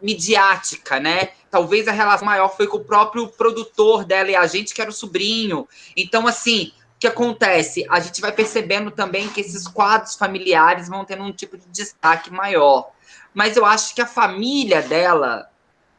midiática, 0.01 0.99
né? 0.99 1.29
Talvez 1.49 1.87
a 1.87 1.91
relação 1.91 2.25
maior 2.25 2.55
foi 2.55 2.67
com 2.67 2.77
o 2.77 2.83
próprio 2.83 3.27
produtor 3.27 4.05
dela 4.05 4.29
e 4.29 4.35
a 4.35 4.45
gente, 4.45 4.73
que 4.73 4.81
era 4.81 4.89
o 4.89 4.93
sobrinho. 4.93 5.67
Então, 5.95 6.27
assim, 6.27 6.71
o 6.95 6.99
que 6.99 7.07
acontece? 7.07 7.85
A 7.89 7.99
gente 7.99 8.21
vai 8.21 8.31
percebendo 8.31 8.91
também 8.91 9.27
que 9.29 9.41
esses 9.41 9.67
quadros 9.67 10.15
familiares 10.15 10.87
vão 10.87 11.05
tendo 11.05 11.23
um 11.23 11.31
tipo 11.31 11.57
de 11.57 11.67
destaque 11.67 12.31
maior. 12.31 12.91
Mas 13.37 13.55
eu 13.55 13.63
acho 13.63 13.93
que 13.93 14.01
a 14.01 14.07
família 14.07 14.81
dela 14.81 15.47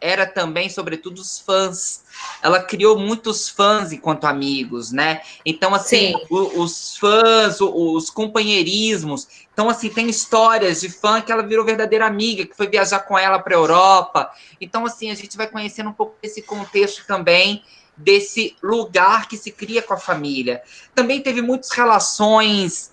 era 0.01 0.27
também, 0.27 0.69
sobretudo, 0.69 1.21
os 1.21 1.39
fãs. 1.39 2.03
Ela 2.43 2.61
criou 2.61 2.99
muitos 2.99 3.49
fãs 3.49 3.93
enquanto 3.93 4.25
amigos, 4.25 4.91
né? 4.91 5.23
Então, 5.47 5.73
assim, 5.73 6.15
o, 6.29 6.61
os 6.61 6.97
fãs, 6.97 7.61
o, 7.61 7.95
os 7.95 8.11
companheirismos. 8.11 9.29
Então, 9.53 9.71
assim, 9.71 9.89
tem 9.89 10.09
histórias 10.09 10.81
de 10.81 10.89
fã 10.89 11.21
que 11.21 11.31
ela 11.31 11.45
virou 11.45 11.65
verdadeira 11.65 12.09
amiga, 12.09 12.45
que 12.45 12.57
foi 12.57 12.67
viajar 12.67 12.99
com 12.99 13.17
ela 13.17 13.39
para 13.39 13.55
a 13.55 13.59
Europa. 13.59 14.33
Então, 14.61 14.85
assim, 14.85 15.09
a 15.09 15.15
gente 15.15 15.37
vai 15.37 15.47
conhecendo 15.47 15.91
um 15.91 15.95
pouco 15.95 16.17
desse 16.21 16.43
contexto 16.43 17.07
também, 17.07 17.63
desse 17.97 18.57
lugar 18.61 19.29
que 19.29 19.37
se 19.37 19.53
cria 19.53 19.81
com 19.81 19.95
a 19.95 19.99
família. 19.99 20.61
Também 20.93 21.23
teve 21.23 21.41
muitas 21.41 21.71
relações 21.71 22.91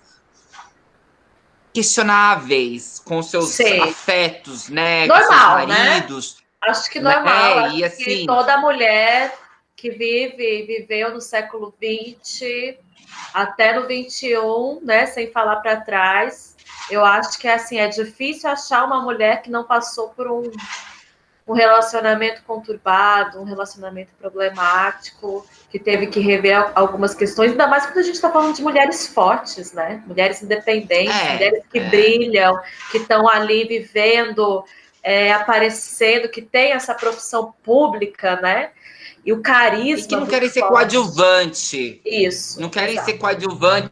questionáveis 1.76 3.02
com 3.04 3.22
seus 3.22 3.50
Sim. 3.50 3.82
afetos, 3.82 4.70
né? 4.70 5.04
Normal, 5.06 5.26
com 5.26 5.66
seus 5.66 5.68
né? 5.68 5.90
maridos. 5.90 6.36
Né? 6.38 6.70
Acho 6.70 6.90
que 6.90 6.98
normal. 6.98 7.58
É, 7.58 7.66
acho 7.66 7.84
assim, 7.84 8.04
que 8.04 8.26
toda 8.26 8.56
mulher 8.56 9.38
que 9.76 9.90
vive, 9.90 10.62
viveu 10.62 11.12
no 11.12 11.20
século 11.20 11.74
XX 11.78 12.78
até 13.34 13.78
no 13.78 13.86
21, 13.86 14.80
né, 14.82 15.04
sem 15.04 15.30
falar 15.30 15.56
para 15.56 15.76
trás, 15.82 16.56
eu 16.90 17.04
acho 17.04 17.38
que 17.38 17.46
assim 17.46 17.78
é 17.78 17.88
difícil 17.88 18.48
achar 18.48 18.82
uma 18.86 19.02
mulher 19.02 19.42
que 19.42 19.50
não 19.50 19.64
passou 19.64 20.08
por 20.08 20.30
um, 20.30 20.50
um 21.46 21.52
relacionamento 21.52 22.42
conturbado, 22.42 23.40
um 23.40 23.44
relacionamento 23.44 24.10
problemático, 24.18 25.46
que 25.70 25.78
teve 25.78 26.08
que 26.08 26.18
rever 26.18 26.72
algumas 26.74 27.14
questões, 27.14 27.52
ainda 27.52 27.68
mais 27.68 27.86
quando 27.86 27.98
a 27.98 28.02
gente 28.02 28.16
está 28.16 28.30
falando 28.30 28.54
de 28.54 28.62
mulheres 28.62 29.06
fortes, 29.06 29.72
né? 29.72 30.02
Mulheres 30.06 30.42
independentes, 30.42 31.14
é, 31.14 31.32
mulheres 31.34 31.62
que 31.70 31.78
é. 31.78 31.88
brilham, 31.88 32.58
que 32.90 32.98
estão 32.98 33.28
ali 33.28 33.64
vivendo 33.64 34.64
é, 35.02 35.32
aparecendo, 35.32 36.28
que 36.28 36.42
tem 36.42 36.72
essa 36.72 36.92
profissão 36.92 37.54
pública, 37.62 38.40
né? 38.40 38.70
E 39.24 39.32
o 39.32 39.40
carisma. 39.40 40.04
E 40.04 40.08
que 40.08 40.16
não 40.16 40.26
querem 40.26 40.48
ser 40.48 40.60
forte. 40.60 40.72
coadjuvante. 40.72 42.00
Isso. 42.04 42.60
Não 42.60 42.68
querem 42.68 42.94
exato. 42.94 43.10
ser 43.10 43.18
coadjuvante, 43.18 43.90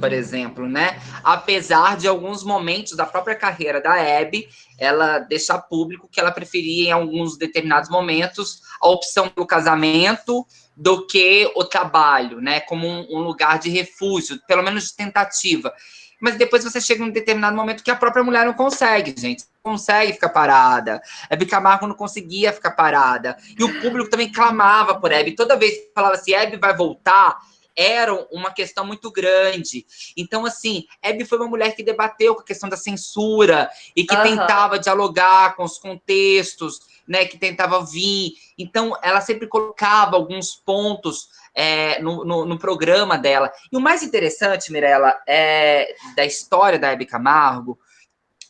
por 0.00 0.12
exemplo, 0.12 0.66
né? 0.66 1.00
Apesar 1.22 1.96
de 1.96 2.08
alguns 2.08 2.42
momentos 2.42 2.96
da 2.96 3.04
própria 3.04 3.36
carreira 3.36 3.80
da 3.80 3.92
Abby, 3.92 4.48
ela 4.78 5.18
deixar 5.18 5.58
público 5.58 6.08
que 6.10 6.18
ela 6.18 6.32
preferia, 6.32 6.88
em 6.88 6.92
alguns 6.92 7.36
determinados 7.36 7.90
momentos, 7.90 8.62
a 8.80 8.88
opção 8.88 9.30
do 9.36 9.46
casamento 9.46 10.46
do 10.74 11.06
que 11.06 11.52
o 11.54 11.64
trabalho, 11.64 12.40
né? 12.40 12.60
Como 12.60 12.86
um, 12.86 13.06
um 13.10 13.20
lugar 13.20 13.58
de 13.58 13.68
refúgio, 13.68 14.40
pelo 14.48 14.62
menos 14.62 14.88
de 14.88 14.96
tentativa 14.96 15.72
mas 16.20 16.36
depois 16.36 16.62
você 16.62 16.80
chega 16.80 17.02
num 17.02 17.10
determinado 17.10 17.56
momento 17.56 17.82
que 17.82 17.90
a 17.90 17.96
própria 17.96 18.22
mulher 18.22 18.44
não 18.44 18.52
consegue, 18.52 19.14
gente. 19.18 19.44
Não 19.64 19.72
consegue 19.72 20.12
ficar 20.12 20.28
parada. 20.28 21.00
Hebe 21.30 21.46
Camargo 21.46 21.86
não 21.86 21.94
conseguia 21.94 22.52
ficar 22.52 22.72
parada. 22.72 23.36
E 23.58 23.64
o 23.64 23.80
público 23.80 24.10
também 24.10 24.30
clamava 24.30 25.00
por 25.00 25.10
Hebe. 25.10 25.34
Toda 25.34 25.56
vez 25.56 25.72
que 25.72 25.92
falava 25.94 26.14
assim, 26.14 26.34
Hebe 26.34 26.58
vai 26.58 26.76
voltar, 26.76 27.38
era 27.76 28.14
uma 28.30 28.52
questão 28.52 28.84
muito 28.84 29.10
grande. 29.10 29.86
Então, 30.16 30.44
assim, 30.44 30.86
Hebe 31.02 31.24
foi 31.24 31.38
uma 31.38 31.48
mulher 31.48 31.74
que 31.74 31.82
debateu 31.82 32.34
com 32.34 32.42
a 32.42 32.44
questão 32.44 32.68
da 32.68 32.76
censura 32.76 33.70
e 33.94 34.04
que 34.04 34.14
uhum. 34.14 34.22
tentava 34.22 34.78
dialogar 34.78 35.56
com 35.56 35.64
os 35.64 35.78
contextos, 35.78 36.80
né, 37.06 37.24
que 37.24 37.38
tentava 37.38 37.84
vir. 37.84 38.32
Então, 38.58 38.96
ela 39.02 39.20
sempre 39.20 39.46
colocava 39.46 40.16
alguns 40.16 40.54
pontos 40.54 41.28
é, 41.54 42.00
no, 42.00 42.24
no, 42.24 42.44
no, 42.44 42.58
programa 42.58 43.18
dela. 43.18 43.50
E 43.72 43.76
o 43.76 43.80
mais 43.80 44.02
interessante, 44.02 44.70
Mirella, 44.70 45.20
é, 45.26 45.94
da 46.14 46.24
história 46.24 46.78
da 46.78 46.90
Hebe 46.90 47.06
Camargo, 47.06 47.78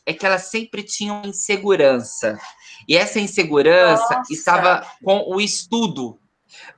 é 0.05 0.13
que 0.13 0.25
ela 0.25 0.37
sempre 0.37 0.83
tinha 0.83 1.13
uma 1.13 1.27
insegurança. 1.27 2.39
E 2.87 2.95
essa 2.97 3.19
insegurança 3.19 4.15
Nossa. 4.15 4.33
estava 4.33 4.85
com 5.03 5.23
o 5.27 5.39
estudo. 5.39 6.19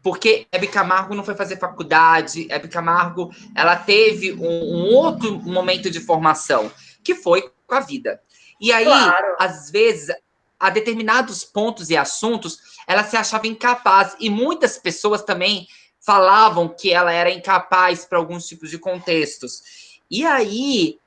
Porque 0.01 0.48
Hebe 0.51 0.68
Camargo 0.68 1.15
não 1.15 1.24
foi 1.24 1.36
fazer 1.36 1.58
faculdade, 1.58 2.48
Hebe 2.51 2.68
Camargo 2.68 3.34
ela 3.56 3.75
teve 3.75 4.34
um, 4.34 4.46
um 4.46 4.94
outro 4.94 5.39
momento 5.39 5.89
de 5.89 6.00
formação, 6.00 6.72
que 7.03 7.15
foi 7.15 7.51
com 7.68 7.75
a 7.75 7.80
vida. 7.80 8.22
E 8.60 8.72
aí, 8.72 8.86
claro. 8.86 9.36
às 9.39 9.70
vezes, 9.70 10.15
a 10.60 10.70
determinados 10.70 11.44
pontos 11.44 11.89
e 11.89 11.98
assuntos, 11.98 12.60
ela 12.88 13.03
se 13.03 13.18
achava 13.18 13.48
incapaz. 13.48 14.15
E 14.20 14.30
muitas 14.30 14.77
pessoas 14.77 15.22
também 15.22 15.68
falavam 16.00 16.68
que 16.68 16.92
ela 16.92 17.12
era 17.12 17.30
incapaz 17.30 18.06
para 18.06 18.18
alguns 18.18 18.48
tipos 18.48 18.70
de 18.70 18.77
contextos. 18.77 20.00
E 20.10 20.25
aí, 20.25 21.00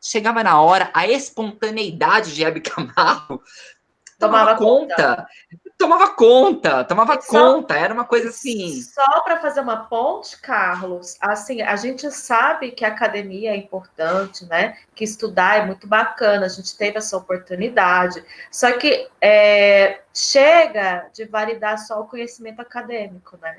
chegava 0.00 0.42
na 0.42 0.60
hora, 0.60 0.90
a 0.94 1.06
espontaneidade 1.06 2.34
de 2.34 2.44
Hebe 2.44 2.60
Camargo 2.60 3.42
tomava, 4.18 4.56
conta. 4.56 4.94
conta. 4.94 5.26
Tomava 5.82 6.10
conta, 6.10 6.84
tomava 6.84 7.20
só, 7.20 7.54
conta, 7.54 7.74
era 7.74 7.92
uma 7.92 8.04
coisa 8.04 8.28
assim. 8.28 8.80
Só 8.82 9.20
para 9.22 9.40
fazer 9.40 9.58
uma 9.62 9.78
ponte, 9.86 10.40
Carlos, 10.40 11.16
assim, 11.20 11.60
a 11.60 11.74
gente 11.74 12.08
sabe 12.12 12.70
que 12.70 12.84
a 12.84 12.88
academia 12.88 13.50
é 13.50 13.56
importante, 13.56 14.46
né? 14.46 14.78
Que 14.94 15.02
estudar 15.02 15.58
é 15.58 15.66
muito 15.66 15.88
bacana, 15.88 16.46
a 16.46 16.48
gente 16.48 16.78
teve 16.78 16.98
essa 16.98 17.16
oportunidade. 17.16 18.24
Só 18.48 18.70
que 18.78 19.08
é, 19.20 20.02
chega 20.14 21.08
de 21.12 21.24
validar 21.24 21.76
só 21.80 22.00
o 22.00 22.06
conhecimento 22.06 22.60
acadêmico, 22.60 23.36
né? 23.42 23.58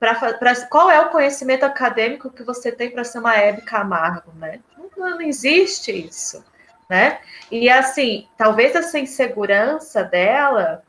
Pra, 0.00 0.14
pra, 0.14 0.66
qual 0.68 0.90
é 0.90 0.98
o 1.02 1.10
conhecimento 1.10 1.64
acadêmico 1.64 2.30
que 2.30 2.42
você 2.42 2.72
tem 2.72 2.90
para 2.90 3.04
ser 3.04 3.18
uma 3.18 3.36
Hebe 3.36 3.60
Camargo, 3.60 4.32
né? 4.36 4.60
Não, 4.74 5.10
não 5.10 5.20
existe 5.20 5.92
isso, 5.92 6.42
né? 6.88 7.20
E 7.50 7.68
assim, 7.68 8.26
talvez 8.38 8.74
essa 8.74 8.98
insegurança 8.98 10.02
dela 10.02 10.82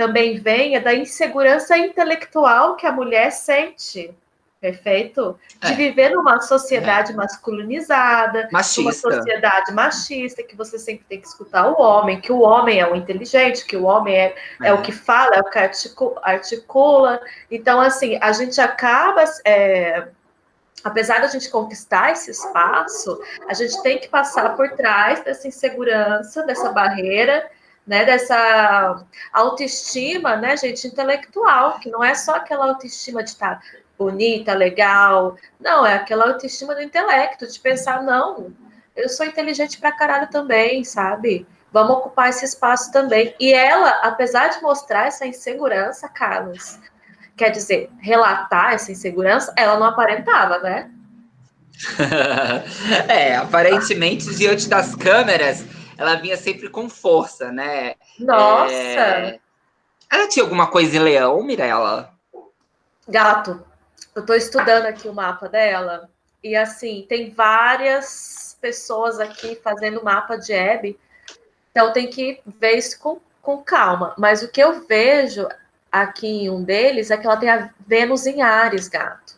também 0.00 0.38
venha 0.38 0.80
da 0.80 0.94
insegurança 0.94 1.76
intelectual 1.76 2.74
que 2.74 2.86
a 2.86 2.92
mulher 2.92 3.30
sente, 3.32 4.10
perfeito? 4.58 5.38
De 5.62 5.72
é. 5.72 5.76
viver 5.76 6.08
numa 6.08 6.40
sociedade 6.40 7.12
é. 7.12 7.14
masculinizada, 7.14 8.48
machista. 8.50 8.80
uma 8.80 8.92
sociedade 8.94 9.74
machista, 9.74 10.42
que 10.42 10.56
você 10.56 10.78
sempre 10.78 11.04
tem 11.06 11.20
que 11.20 11.28
escutar 11.28 11.68
o 11.68 11.78
homem, 11.78 12.18
que 12.18 12.32
o 12.32 12.40
homem 12.40 12.80
é 12.80 12.90
o 12.90 12.96
inteligente, 12.96 13.66
que 13.66 13.76
o 13.76 13.84
homem 13.84 14.16
é, 14.16 14.34
é. 14.62 14.68
é 14.68 14.72
o 14.72 14.80
que 14.80 14.90
fala, 14.90 15.36
é 15.36 15.40
o 15.40 15.50
que 15.50 15.58
articula. 16.22 17.20
Então, 17.50 17.78
assim, 17.78 18.18
a 18.22 18.32
gente 18.32 18.58
acaba. 18.58 19.22
É, 19.44 20.08
apesar 20.82 21.20
da 21.20 21.26
gente 21.26 21.50
conquistar 21.50 22.12
esse 22.12 22.30
espaço, 22.30 23.20
a 23.46 23.52
gente 23.52 23.82
tem 23.82 23.98
que 23.98 24.08
passar 24.08 24.56
por 24.56 24.70
trás 24.70 25.22
dessa 25.22 25.46
insegurança, 25.46 26.42
dessa 26.44 26.72
barreira, 26.72 27.46
né, 27.90 28.04
dessa 28.04 29.04
autoestima, 29.32 30.36
né, 30.36 30.56
gente, 30.56 30.86
intelectual, 30.86 31.80
que 31.80 31.90
não 31.90 32.04
é 32.04 32.14
só 32.14 32.36
aquela 32.36 32.66
autoestima 32.66 33.20
de 33.20 33.30
estar 33.30 33.60
bonita, 33.98 34.54
legal. 34.54 35.36
Não, 35.58 35.84
é 35.84 35.94
aquela 35.94 36.28
autoestima 36.28 36.72
do 36.72 36.80
intelecto, 36.80 37.48
de 37.48 37.58
pensar, 37.58 38.00
não, 38.04 38.52
eu 38.94 39.08
sou 39.08 39.26
inteligente 39.26 39.80
pra 39.80 39.90
caralho 39.90 40.30
também, 40.30 40.84
sabe? 40.84 41.44
Vamos 41.72 41.96
ocupar 41.96 42.28
esse 42.28 42.44
espaço 42.44 42.92
também. 42.92 43.34
E 43.40 43.52
ela, 43.52 43.90
apesar 44.04 44.50
de 44.50 44.62
mostrar 44.62 45.08
essa 45.08 45.26
insegurança, 45.26 46.08
Carlos, 46.08 46.78
quer 47.36 47.50
dizer, 47.50 47.90
relatar 47.98 48.74
essa 48.74 48.92
insegurança, 48.92 49.52
ela 49.56 49.80
não 49.80 49.86
aparentava, 49.88 50.60
né? 50.60 50.92
é, 53.08 53.34
aparentemente, 53.34 54.32
diante 54.36 54.68
das 54.68 54.94
câmeras, 54.94 55.64
ela 56.00 56.14
vinha 56.14 56.36
sempre 56.38 56.70
com 56.70 56.88
força, 56.88 57.52
né? 57.52 57.94
Nossa! 58.18 58.72
É... 58.72 59.38
Ela 60.10 60.26
tinha 60.26 60.42
alguma 60.42 60.66
coisa 60.66 60.96
em 60.96 61.00
leão, 61.00 61.42
Mirella? 61.42 62.10
Gato. 63.06 63.62
Eu 64.14 64.22
estou 64.22 64.34
estudando 64.34 64.86
aqui 64.86 65.06
o 65.06 65.12
mapa 65.12 65.46
dela 65.46 66.08
e 66.42 66.56
assim 66.56 67.04
tem 67.06 67.30
várias 67.30 68.56
pessoas 68.62 69.20
aqui 69.20 69.56
fazendo 69.62 70.02
mapa 70.02 70.36
de 70.36 70.54
Hebe, 70.54 70.98
então 71.70 71.92
tem 71.92 72.08
que 72.08 72.40
ver 72.46 72.78
isso 72.78 72.98
com, 72.98 73.20
com 73.42 73.62
calma. 73.62 74.14
Mas 74.16 74.42
o 74.42 74.48
que 74.48 74.60
eu 74.60 74.86
vejo 74.86 75.46
aqui 75.92 76.26
em 76.26 76.50
um 76.50 76.64
deles 76.64 77.10
é 77.10 77.18
que 77.18 77.26
ela 77.26 77.36
tem 77.36 77.50
a 77.50 77.70
Vênus 77.86 78.26
em 78.26 78.40
Ares, 78.40 78.88
gato. 78.88 79.34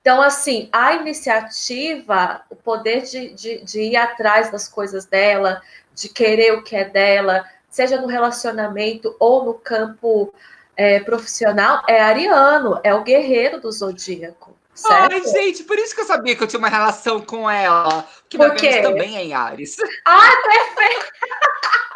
Então, 0.00 0.22
assim, 0.22 0.68
a 0.72 0.94
iniciativa, 0.94 2.42
o 2.48 2.56
poder 2.56 3.02
de, 3.02 3.34
de, 3.34 3.64
de 3.64 3.80
ir 3.82 3.96
atrás 3.96 4.50
das 4.50 4.66
coisas 4.66 5.04
dela, 5.04 5.60
de 5.94 6.08
querer 6.08 6.54
o 6.54 6.62
que 6.62 6.74
é 6.74 6.84
dela, 6.84 7.44
seja 7.68 8.00
no 8.00 8.06
relacionamento 8.06 9.14
ou 9.20 9.44
no 9.44 9.54
campo 9.54 10.32
é, 10.74 11.00
profissional 11.00 11.82
é 11.86 12.00
ariano, 12.00 12.80
é 12.82 12.94
o 12.94 13.04
guerreiro 13.04 13.60
do 13.60 13.70
zodíaco. 13.70 14.56
Certo? 14.72 15.12
Ai, 15.12 15.24
gente, 15.26 15.64
por 15.64 15.78
isso 15.78 15.94
que 15.94 16.00
eu 16.00 16.06
sabia 16.06 16.34
que 16.34 16.42
eu 16.42 16.46
tinha 16.46 16.58
uma 16.58 16.68
relação 16.68 17.20
com 17.20 17.50
ela. 17.50 18.08
Que 18.30 18.38
por 18.38 18.54
quê? 18.54 18.80
também 18.80 19.16
é 19.18 19.24
em 19.24 19.34
Ares. 19.34 19.76
Ah, 20.06 20.30
perfeito! 20.42 21.12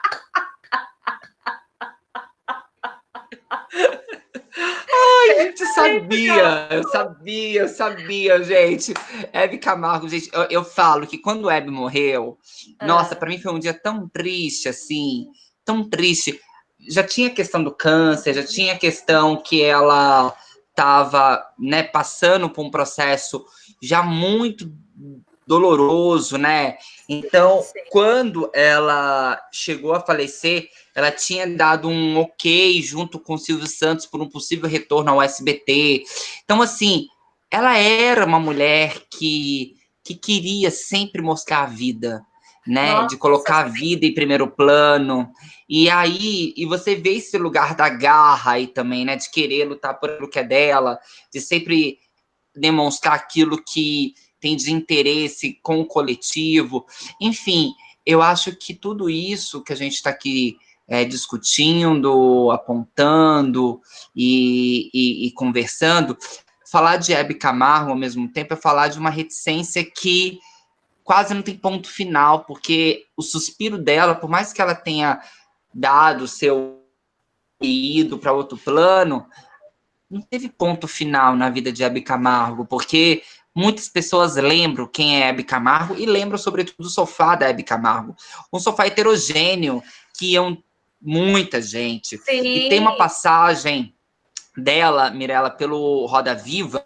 Ai, 5.25 5.45
gente, 5.47 5.63
eu 5.63 5.69
sabia, 5.69 6.69
eu 6.71 6.89
sabia, 6.89 7.61
eu 7.63 7.69
sabia, 7.69 8.43
gente. 8.43 8.95
Hebe 9.33 9.59
Camargo, 9.59 10.09
gente, 10.09 10.31
eu, 10.33 10.43
eu 10.45 10.65
falo 10.65 11.07
que 11.07 11.19
quando 11.19 11.45
o 11.45 11.51
Hebe 11.51 11.71
morreu, 11.71 12.39
ah. 12.79 12.87
nossa, 12.87 13.17
para 13.17 13.29
mim 13.29 13.39
foi 13.39 13.53
um 13.53 13.59
dia 13.59 13.75
tão 13.75 14.09
triste, 14.09 14.69
assim, 14.69 15.27
tão 15.65 15.89
triste 15.89 16.41
já 16.89 17.03
tinha 17.03 17.31
questão 17.31 17.63
do 17.63 17.75
câncer, 17.75 18.35
já 18.35 18.45
tinha 18.45 18.79
questão 18.79 19.37
que 19.37 19.63
ela 19.63 20.35
estava 20.71 21.45
né, 21.59 21.83
passando 21.83 22.51
por 22.51 22.65
um 22.65 22.71
processo 22.71 23.45
já 23.81 24.03
muito 24.03 24.71
doloroso, 25.47 26.39
né? 26.39 26.77
Então, 27.09 27.63
Sim. 27.63 27.81
quando 27.91 28.51
ela 28.55 29.41
chegou 29.53 29.93
a 29.95 30.01
falecer, 30.01 30.69
ela 30.95 31.11
tinha 31.11 31.47
dado 31.47 31.89
um 31.89 32.19
ok 32.19 32.81
junto 32.83 33.19
com 33.19 33.35
o 33.35 33.39
Silvio 33.39 33.67
Santos 33.67 34.07
por 34.07 34.21
um 34.21 34.29
possível 34.29 34.69
retorno 34.69 35.11
ao 35.11 35.23
SBT. 35.23 36.05
Então, 36.45 36.63
assim, 36.63 37.07
ela 37.51 37.77
era 37.77 38.25
uma 38.25 38.41
mulher 38.41 39.03
que, 39.11 39.77
que 40.03 40.15
queria 40.15 40.71
sempre 40.71 41.21
mostrar 41.21 41.63
a 41.63 41.67
vida, 41.67 42.25
né? 42.67 42.93
Nossa, 42.93 43.09
de 43.09 43.17
colocar 43.17 43.59
a 43.59 43.69
vida 43.69 44.07
em 44.07 44.15
primeiro 44.15 44.51
plano. 44.51 45.31
E 45.69 45.91
aí, 45.91 46.55
e 46.57 46.65
você 46.65 46.95
vê 46.95 47.17
esse 47.17 47.37
lugar 47.37 47.75
da 47.75 47.89
garra 47.89 48.53
aí 48.53 48.67
também, 48.67 49.05
né? 49.05 49.17
De 49.17 49.31
querer 49.31 49.65
lutar 49.65 49.99
por 50.01 50.11
o 50.23 50.29
que 50.29 50.39
é 50.39 50.45
dela, 50.45 50.99
de 51.33 51.41
sempre 51.41 51.99
demonstrar 52.57 53.15
aquilo 53.15 53.63
que 53.63 54.15
tem 54.45 54.57
de 54.57 54.71
interesse 54.71 55.59
com 55.63 55.81
o 55.81 55.87
coletivo. 55.87 56.85
Enfim, 57.19 57.73
eu 58.05 58.21
acho 58.21 58.55
que 58.55 58.75
tudo 58.75 59.09
isso 59.09 59.65
que 59.65 59.73
a 59.73 59.77
gente 59.77 59.95
está 59.95 60.11
aqui 60.11 60.59
é, 60.87 61.03
discutindo, 61.03 62.51
apontando 62.51 63.81
e, 64.15 64.91
e, 64.93 65.27
e, 65.27 65.31
conversando, 65.33 66.15
falar 66.71 66.99
de 66.99 67.15
Hebe 67.15 67.37
Camargo 67.37 67.91
ao 67.91 67.97
mesmo 67.97 68.31
tempo 68.31 68.53
é 68.53 68.57
falar 68.57 68.89
de 68.89 68.99
uma 68.99 69.09
reticência 69.09 69.83
que 69.83 70.39
quase 71.03 71.33
não 71.33 71.41
tem 71.41 71.57
ponto 71.57 71.89
final, 71.89 72.45
porque 72.45 73.07
o 73.17 73.23
suspiro 73.23 73.79
dela, 73.79 74.15
por 74.15 74.29
mais 74.29 74.53
que 74.53 74.61
ela 74.61 74.75
tenha 74.75 75.23
dado 75.73 76.29
seu 76.29 76.83
ido 77.63 78.19
para 78.19 78.31
outro 78.31 78.59
plano, 78.59 79.27
não 80.11 80.21
teve 80.21 80.51
ponto 80.51 80.87
final 80.87 81.35
na 81.35 81.49
vida 81.49 81.73
de 81.73 81.83
Hebe 81.83 82.03
Camargo, 82.03 82.67
porque 82.67 83.23
muitas 83.55 83.89
pessoas 83.89 84.37
lembram 84.37 84.87
quem 84.87 85.23
é 85.23 85.29
Hebe 85.29 85.45
Camargo 85.45 85.95
e 85.97 86.05
lembram, 86.07 86.37
sobretudo, 86.37 86.83
do 86.83 86.91
sofá 86.91 87.37
da 87.37 87.49
Hebe 87.49 87.63
Camargo. 87.63 88.17
Um 88.53 88.59
sofá 88.59 88.87
heterogêneo 88.87 89.83
que 90.19 90.33
iam 90.33 90.63
muita 91.01 91.63
gente. 91.63 92.19
Sim. 92.19 92.41
E 92.41 92.69
tem 92.69 92.81
uma 92.81 92.97
passagem 92.97 93.95
dela, 94.57 95.11
Mirella, 95.11 95.51
pelo 95.51 96.07
Roda 96.07 96.35
Viva, 96.35 96.85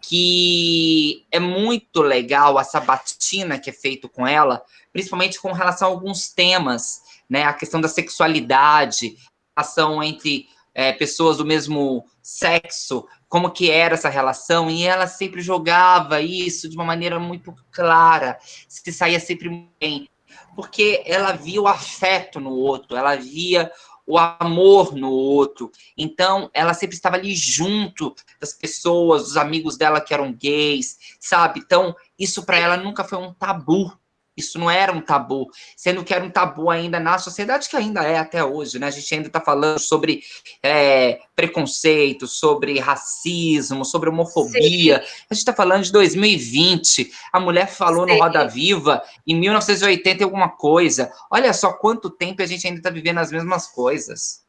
que 0.00 1.26
é 1.30 1.38
muito 1.38 2.02
legal 2.02 2.58
a 2.58 2.64
sabatina 2.64 3.58
que 3.58 3.70
é 3.70 3.72
feito 3.72 4.08
com 4.08 4.26
ela, 4.26 4.62
principalmente 4.92 5.40
com 5.40 5.52
relação 5.52 5.88
a 5.88 5.90
alguns 5.90 6.28
temas, 6.28 7.00
né? 7.28 7.44
A 7.44 7.52
questão 7.52 7.80
da 7.80 7.88
sexualidade, 7.88 9.16
a 9.56 9.62
ação 9.62 10.02
entre 10.02 10.48
é, 10.74 10.92
pessoas 10.92 11.38
do 11.38 11.44
mesmo 11.44 12.04
sexo, 12.22 13.06
como 13.32 13.50
que 13.50 13.70
era 13.70 13.94
essa 13.94 14.10
relação, 14.10 14.68
e 14.68 14.84
ela 14.84 15.06
sempre 15.06 15.40
jogava 15.40 16.20
isso 16.20 16.68
de 16.68 16.76
uma 16.76 16.84
maneira 16.84 17.18
muito 17.18 17.56
clara, 17.70 18.38
se 18.68 18.92
saía 18.92 19.18
sempre 19.18 19.70
bem, 19.80 20.06
porque 20.54 21.02
ela 21.06 21.32
via 21.32 21.62
o 21.62 21.66
afeto 21.66 22.38
no 22.38 22.50
outro, 22.50 22.94
ela 22.94 23.16
via 23.16 23.72
o 24.06 24.18
amor 24.18 24.94
no 24.94 25.10
outro. 25.10 25.72
Então, 25.96 26.50
ela 26.52 26.74
sempre 26.74 26.94
estava 26.94 27.16
ali 27.16 27.34
junto 27.34 28.14
das 28.38 28.52
pessoas, 28.52 29.22
dos 29.22 29.38
amigos 29.38 29.78
dela 29.78 30.02
que 30.02 30.12
eram 30.12 30.30
gays, 30.30 30.98
sabe? 31.18 31.60
Então, 31.60 31.96
isso 32.18 32.44
para 32.44 32.58
ela 32.58 32.76
nunca 32.76 33.02
foi 33.02 33.16
um 33.16 33.32
tabu. 33.32 33.96
Isso 34.36 34.58
não 34.58 34.70
era 34.70 34.92
um 34.92 35.00
tabu, 35.00 35.46
sendo 35.76 36.02
que 36.02 36.14
era 36.14 36.24
um 36.24 36.30
tabu 36.30 36.70
ainda 36.70 36.98
na 36.98 37.18
sociedade, 37.18 37.68
que 37.68 37.76
ainda 37.76 38.02
é 38.02 38.18
até 38.18 38.42
hoje, 38.42 38.78
né? 38.78 38.86
A 38.86 38.90
gente 38.90 39.14
ainda 39.14 39.26
está 39.26 39.40
falando 39.40 39.78
sobre 39.78 40.22
é, 40.62 41.20
preconceito, 41.36 42.26
sobre 42.26 42.78
racismo, 42.78 43.84
sobre 43.84 44.08
homofobia. 44.08 44.98
Sim. 44.98 45.12
A 45.30 45.34
gente 45.34 45.42
está 45.42 45.52
falando 45.52 45.84
de 45.84 45.92
2020. 45.92 47.12
A 47.32 47.38
mulher 47.38 47.68
falou 47.68 48.06
Sim. 48.06 48.14
no 48.14 48.20
Roda 48.20 48.46
Viva 48.48 49.02
em 49.26 49.34
1980 49.38 50.22
e 50.22 50.24
alguma 50.24 50.48
coisa. 50.48 51.12
Olha 51.30 51.52
só 51.52 51.72
quanto 51.72 52.10
tempo 52.10 52.42
a 52.42 52.46
gente 52.46 52.66
ainda 52.66 52.78
está 52.78 52.90
vivendo 52.90 53.18
as 53.18 53.30
mesmas 53.30 53.66
coisas. 53.66 54.41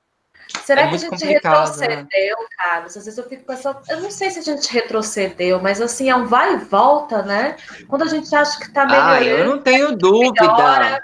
Será 0.63 0.83
é 0.83 0.87
que 0.87 0.95
a 0.95 0.97
gente 0.97 1.25
né? 1.25 1.31
retrocedeu, 1.33 2.37
né? 2.37 2.47
Carlos? 2.57 2.97
Às 2.97 3.05
vezes 3.05 3.17
eu 3.17 3.27
fico 3.27 3.43
pensando, 3.43 3.79
eu 3.89 3.99
não 4.01 4.11
sei 4.11 4.29
se 4.29 4.39
a 4.39 4.41
gente 4.41 4.71
retrocedeu, 4.71 5.61
mas 5.61 5.81
assim, 5.81 6.09
é 6.09 6.15
um 6.15 6.25
vai 6.25 6.53
e 6.53 6.57
volta, 6.57 7.21
né? 7.21 7.57
Quando 7.87 8.03
a 8.03 8.07
gente 8.07 8.33
acha 8.33 8.57
que 8.59 8.67
está 8.67 8.85
melhorando. 8.85 9.13
Ah, 9.13 9.23
eu 9.23 9.45
não 9.45 9.61
tenho 9.61 9.95
dúvida. 9.95 10.41
Melhora. 10.41 11.03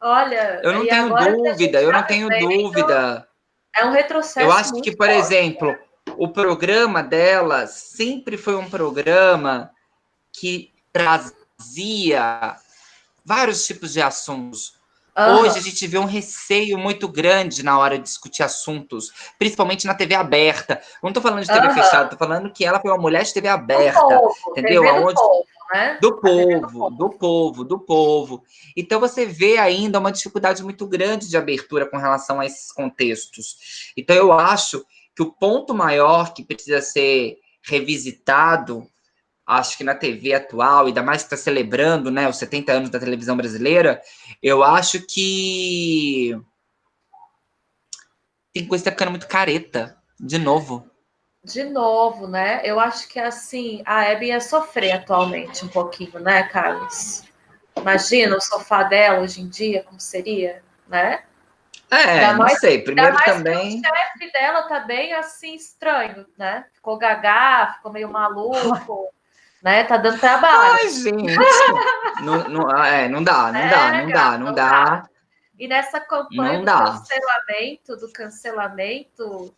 Olha, 0.00 0.60
eu 0.62 0.72
não 0.72 0.86
tenho 0.86 1.08
dúvida, 1.08 1.82
eu 1.82 1.92
não 1.92 2.02
tenho 2.04 2.28
dúvida. 2.28 3.28
É 3.76 3.84
um 3.84 3.90
retrocesso. 3.90 4.40
Eu 4.40 4.52
acho 4.52 4.72
que, 4.80 4.96
por 4.96 5.06
forte. 5.06 5.20
exemplo, 5.20 5.76
o 6.16 6.28
programa 6.28 7.02
dela 7.02 7.66
sempre 7.66 8.36
foi 8.36 8.56
um 8.56 8.68
programa 8.68 9.70
que 10.32 10.72
trazia 10.92 12.56
vários 13.24 13.66
tipos 13.66 13.92
de 13.92 14.00
assuntos 14.00 14.77
Uhum. 15.18 15.40
Hoje 15.40 15.58
a 15.58 15.62
gente 15.62 15.84
vê 15.88 15.98
um 15.98 16.04
receio 16.04 16.78
muito 16.78 17.08
grande 17.08 17.64
na 17.64 17.76
hora 17.76 17.98
de 17.98 18.04
discutir 18.04 18.44
assuntos, 18.44 19.12
principalmente 19.36 19.84
na 19.84 19.94
TV 19.94 20.14
aberta. 20.14 20.80
Não 21.02 21.10
estou 21.10 21.20
falando 21.20 21.40
de 21.40 21.48
TV 21.48 21.66
uhum. 21.66 21.74
fechada, 21.74 22.04
estou 22.04 22.18
falando 22.18 22.52
que 22.52 22.64
ela 22.64 22.78
foi 22.78 22.90
uma 22.92 22.98
mulher 22.98 23.24
de 23.24 23.34
TV 23.34 23.48
aberta, 23.48 24.00
povo, 24.00 24.32
entendeu? 24.50 24.82
TV 24.82 24.96
Aonde... 24.96 25.14
do 25.14 25.20
povo, 25.20 25.46
né? 25.74 25.98
Do 26.00 26.20
povo, 26.20 26.90
do 26.90 27.10
povo, 27.10 27.64
do 27.64 27.78
povo. 27.80 28.44
Então 28.76 29.00
você 29.00 29.26
vê 29.26 29.58
ainda 29.58 29.98
uma 29.98 30.12
dificuldade 30.12 30.62
muito 30.62 30.86
grande 30.86 31.28
de 31.28 31.36
abertura 31.36 31.84
com 31.84 31.96
relação 31.96 32.38
a 32.38 32.46
esses 32.46 32.70
contextos. 32.70 33.92
Então 33.96 34.14
eu 34.14 34.32
acho 34.32 34.84
que 35.16 35.22
o 35.22 35.32
ponto 35.32 35.74
maior 35.74 36.32
que 36.32 36.44
precisa 36.44 36.80
ser 36.80 37.38
revisitado 37.60 38.86
acho 39.48 39.78
que 39.78 39.82
na 39.84 39.94
TV 39.94 40.34
atual, 40.34 40.86
ainda 40.86 41.02
mais 41.02 41.22
que 41.22 41.34
está 41.34 41.36
celebrando 41.36 42.10
né, 42.10 42.28
os 42.28 42.36
70 42.36 42.70
anos 42.70 42.90
da 42.90 43.00
televisão 43.00 43.34
brasileira, 43.34 44.02
eu 44.42 44.62
acho 44.62 45.00
que 45.06 46.38
tem 48.52 48.66
coisa 48.66 48.84
que 48.84 48.90
tá 48.90 48.94
ficando 48.94 49.12
muito 49.12 49.26
careta, 49.26 49.96
de 50.20 50.38
novo. 50.38 50.88
De 51.42 51.64
novo, 51.64 52.26
né? 52.26 52.60
Eu 52.62 52.78
acho 52.78 53.08
que 53.08 53.18
assim, 53.18 53.82
a 53.86 54.10
Abby 54.10 54.26
ia 54.26 54.40
sofrer 54.40 54.92
atualmente 54.92 55.64
um 55.64 55.68
pouquinho, 55.68 56.18
né, 56.20 56.42
Carlos? 56.42 57.22
Imagina 57.74 58.36
o 58.36 58.40
sofá 58.40 58.82
dela 58.82 59.20
hoje 59.20 59.40
em 59.40 59.48
dia, 59.48 59.82
como 59.84 59.98
seria, 59.98 60.62
né? 60.86 61.22
É, 61.90 62.34
não 62.34 62.48
sei. 62.48 62.82
Primeiro 62.82 63.16
também. 63.24 63.78
o 63.78 63.86
chefe 63.86 64.32
dela 64.32 64.64
tá 64.64 64.80
bem 64.80 65.14
assim 65.14 65.54
estranho, 65.54 66.26
né? 66.36 66.66
Ficou 66.74 66.98
gagá, 66.98 67.72
ficou 67.76 67.90
meio 67.90 68.10
maluco 68.10 69.08
né? 69.62 69.84
Tá 69.84 69.96
dando 69.96 70.18
trabalho. 70.18 70.78
Ai, 70.80 70.88
gente. 70.90 71.36
não, 72.22 72.48
não, 72.48 72.84
é, 72.84 73.08
não 73.08 73.22
dá, 73.22 73.52
não 73.52 73.60
é, 73.60 73.68
dá, 73.68 73.92
não 73.92 74.10
dá, 74.10 74.38
não 74.38 74.54
dá. 74.54 75.08
E 75.58 75.66
nessa 75.66 76.00
campanha 76.00 76.52
não 76.52 76.60
do 76.60 76.64
dá. 76.64 76.84
cancelamento, 76.84 77.96
do 77.96 78.12
cancelamento, 78.12 79.54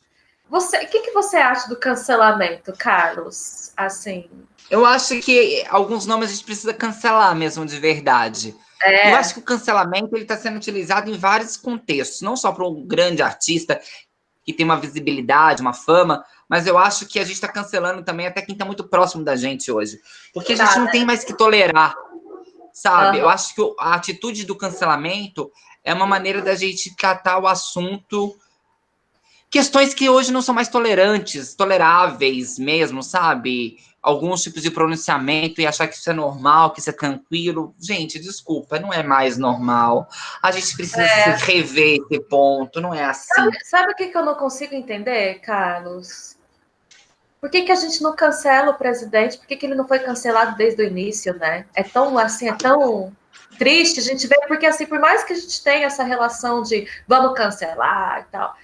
você, 0.50 0.78
o 0.78 0.88
que, 0.88 1.00
que 1.00 1.10
você 1.12 1.36
acha 1.36 1.68
do 1.68 1.76
cancelamento, 1.76 2.72
Carlos? 2.76 3.72
Assim. 3.76 4.28
Eu 4.68 4.84
acho 4.84 5.20
que 5.20 5.64
alguns 5.68 6.06
nomes 6.06 6.30
a 6.30 6.32
gente 6.32 6.44
precisa 6.44 6.74
cancelar 6.74 7.36
mesmo 7.36 7.64
de 7.64 7.78
verdade. 7.78 8.56
É. 8.82 9.12
Eu 9.12 9.16
acho 9.16 9.34
que 9.34 9.40
o 9.40 9.44
cancelamento 9.44 10.16
ele 10.16 10.22
está 10.22 10.36
sendo 10.36 10.56
utilizado 10.56 11.08
em 11.08 11.16
vários 11.16 11.56
contextos, 11.56 12.22
não 12.22 12.34
só 12.36 12.50
para 12.50 12.66
um 12.66 12.84
grande 12.84 13.22
artista 13.22 13.80
que 14.44 14.52
tem 14.52 14.64
uma 14.64 14.80
visibilidade, 14.80 15.62
uma 15.62 15.72
fama, 15.72 16.24
mas 16.50 16.66
eu 16.66 16.76
acho 16.76 17.06
que 17.06 17.20
a 17.20 17.22
gente 17.22 17.34
está 17.34 17.46
cancelando 17.46 18.02
também 18.02 18.26
até 18.26 18.42
quem 18.42 18.54
está 18.54 18.64
muito 18.64 18.82
próximo 18.82 19.22
da 19.22 19.36
gente 19.36 19.70
hoje. 19.70 20.00
Porque 20.34 20.54
a 20.54 20.56
gente 20.56 20.78
não 20.80 20.90
tem 20.90 21.04
mais 21.04 21.22
que 21.22 21.32
tolerar, 21.32 21.94
sabe? 22.72 23.18
Uhum. 23.18 23.22
Eu 23.22 23.28
acho 23.28 23.54
que 23.54 23.62
a 23.78 23.94
atitude 23.94 24.44
do 24.44 24.56
cancelamento 24.56 25.48
é 25.84 25.94
uma 25.94 26.08
maneira 26.08 26.42
da 26.42 26.56
gente 26.56 26.96
tratar 26.96 27.38
o 27.38 27.46
assunto. 27.46 28.36
Questões 29.48 29.94
que 29.94 30.08
hoje 30.08 30.32
não 30.32 30.42
são 30.42 30.52
mais 30.52 30.66
tolerantes, 30.66 31.54
toleráveis 31.54 32.58
mesmo, 32.58 33.00
sabe? 33.00 33.78
Alguns 34.02 34.42
tipos 34.42 34.60
de 34.60 34.72
pronunciamento 34.72 35.60
e 35.60 35.66
achar 35.68 35.86
que 35.86 35.94
isso 35.94 36.10
é 36.10 36.14
normal, 36.14 36.72
que 36.72 36.80
isso 36.80 36.90
é 36.90 36.92
tranquilo. 36.92 37.76
Gente, 37.78 38.18
desculpa, 38.18 38.80
não 38.80 38.92
é 38.92 39.04
mais 39.04 39.38
normal. 39.38 40.08
A 40.42 40.50
gente 40.50 40.74
precisa 40.74 41.02
é. 41.02 41.38
se 41.38 41.44
rever 41.44 42.00
esse 42.00 42.20
ponto, 42.24 42.80
não 42.80 42.92
é 42.92 43.04
assim. 43.04 43.32
Sabe, 43.36 43.64
sabe 43.64 43.92
o 43.92 43.94
que, 43.94 44.08
que 44.08 44.18
eu 44.18 44.24
não 44.24 44.34
consigo 44.34 44.74
entender, 44.74 45.38
Carlos? 45.42 46.39
Por 47.40 47.50
que, 47.50 47.62
que 47.62 47.72
a 47.72 47.76
gente 47.76 48.03
não 48.03 48.14
cancela 48.14 48.70
o 48.70 48.79
presidente? 48.79 49.38
Por 49.38 49.46
que, 49.46 49.57
que 49.57 49.64
ele 49.64 49.74
não 49.74 49.88
foi 49.88 49.98
cancelado 49.98 50.57
desde 50.57 50.83
o 50.83 50.87
início, 50.87 51.35
né? 51.35 51.64
É 51.74 51.83
tão 51.83 52.18
assim, 52.18 52.48
é 52.48 52.55
tão 52.55 53.12
triste 53.59 54.00
a 54.00 54.03
gente 54.03 54.26
ver, 54.26 54.46
porque 54.46 54.66
assim, 54.66 54.87
por 54.87 54.98
mais 54.98 55.24
que 55.24 55.33
a 55.33 55.37
gente 55.37 55.62
tenha 55.62 55.87
essa 55.87 56.05
relação 56.05 56.62
de 56.62 56.87
vamos 57.09 57.35
cancelar 57.35 58.20
e 58.20 58.33
tal, 58.33 58.55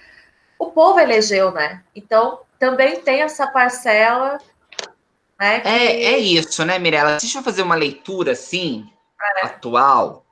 o 0.59 0.67
povo 0.67 0.99
elegeu, 0.99 1.51
né? 1.51 1.83
Então 1.95 2.41
também 2.59 3.01
tem 3.01 3.21
essa 3.21 3.47
parcela. 3.47 4.39
Né, 5.39 5.59
que... 5.59 5.67
é, 5.67 6.03
é 6.13 6.17
isso, 6.19 6.63
né, 6.63 6.77
Mirella? 6.77 7.17
Deixa 7.17 7.39
eu 7.39 7.43
fazer 7.43 7.63
uma 7.63 7.75
leitura 7.75 8.33
assim, 8.33 8.87
é. 9.41 9.45
atual. 9.45 10.25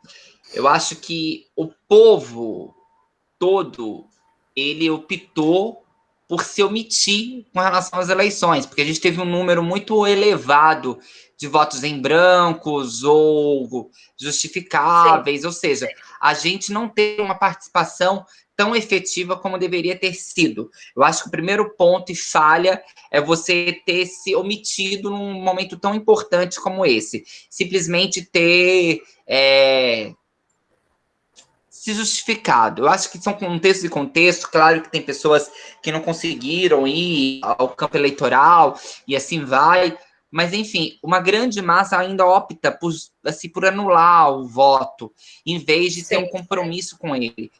Eu 0.53 0.67
acho 0.67 0.95
que 0.97 1.47
o 1.55 1.67
povo 1.87 2.75
todo 3.39 4.07
ele 4.55 4.89
optou 4.89 5.84
por 6.27 6.43
se 6.43 6.63
omitir 6.63 7.45
com 7.53 7.59
relação 7.59 7.99
às 7.99 8.09
eleições, 8.09 8.65
porque 8.65 8.81
a 8.81 8.85
gente 8.85 8.99
teve 8.99 9.21
um 9.21 9.25
número 9.25 9.63
muito 9.63 10.05
elevado 10.07 10.97
de 11.37 11.47
votos 11.47 11.83
em 11.83 12.01
brancos 12.01 13.03
ou 13.03 13.91
justificáveis, 14.19 15.41
Sim. 15.41 15.47
ou 15.47 15.53
seja, 15.53 15.87
a 16.19 16.33
gente 16.33 16.71
não 16.71 16.87
teve 16.87 17.21
uma 17.21 17.35
participação 17.35 18.25
tão 18.55 18.75
efetiva 18.75 19.37
como 19.37 19.57
deveria 19.57 19.99
ter 19.99 20.13
sido. 20.13 20.71
Eu 20.95 21.03
acho 21.03 21.23
que 21.23 21.27
o 21.27 21.31
primeiro 21.31 21.75
ponto 21.75 22.11
e 22.11 22.15
falha 22.15 22.81
é 23.11 23.19
você 23.19 23.81
ter 23.85 24.05
se 24.05 24.33
omitido 24.33 25.09
num 25.09 25.33
momento 25.33 25.77
tão 25.77 25.93
importante 25.93 26.59
como 26.59 26.85
esse. 26.85 27.25
Simplesmente 27.49 28.23
ter 28.23 29.01
é, 29.27 30.13
se 31.85 31.93
justificado. 31.93 32.81
Eu 32.81 32.89
acho 32.89 33.11
que 33.11 33.21
são 33.21 33.31
contextos 33.31 33.83
e 33.83 33.89
contextos. 33.89 34.47
Claro 34.47 34.81
que 34.81 34.89
tem 34.89 35.03
pessoas 35.03 35.51
que 35.83 35.91
não 35.91 36.01
conseguiram 36.01 36.87
ir 36.87 37.41
ao 37.43 37.69
campo 37.69 37.95
eleitoral 37.95 38.79
e 39.07 39.15
assim 39.15 39.45
vai. 39.45 39.95
Mas, 40.31 40.51
enfim, 40.51 40.97
uma 41.03 41.19
grande 41.19 41.61
massa 41.61 41.95
ainda 41.95 42.25
opta 42.25 42.71
por, 42.71 42.91
assim, 43.23 43.47
por 43.47 43.67
anular 43.67 44.31
o 44.31 44.47
voto, 44.47 45.13
em 45.45 45.59
vez 45.59 45.93
de 45.93 46.03
ter 46.03 46.17
um 46.17 46.27
compromisso 46.27 46.97
com 46.97 47.15
ele. 47.15 47.51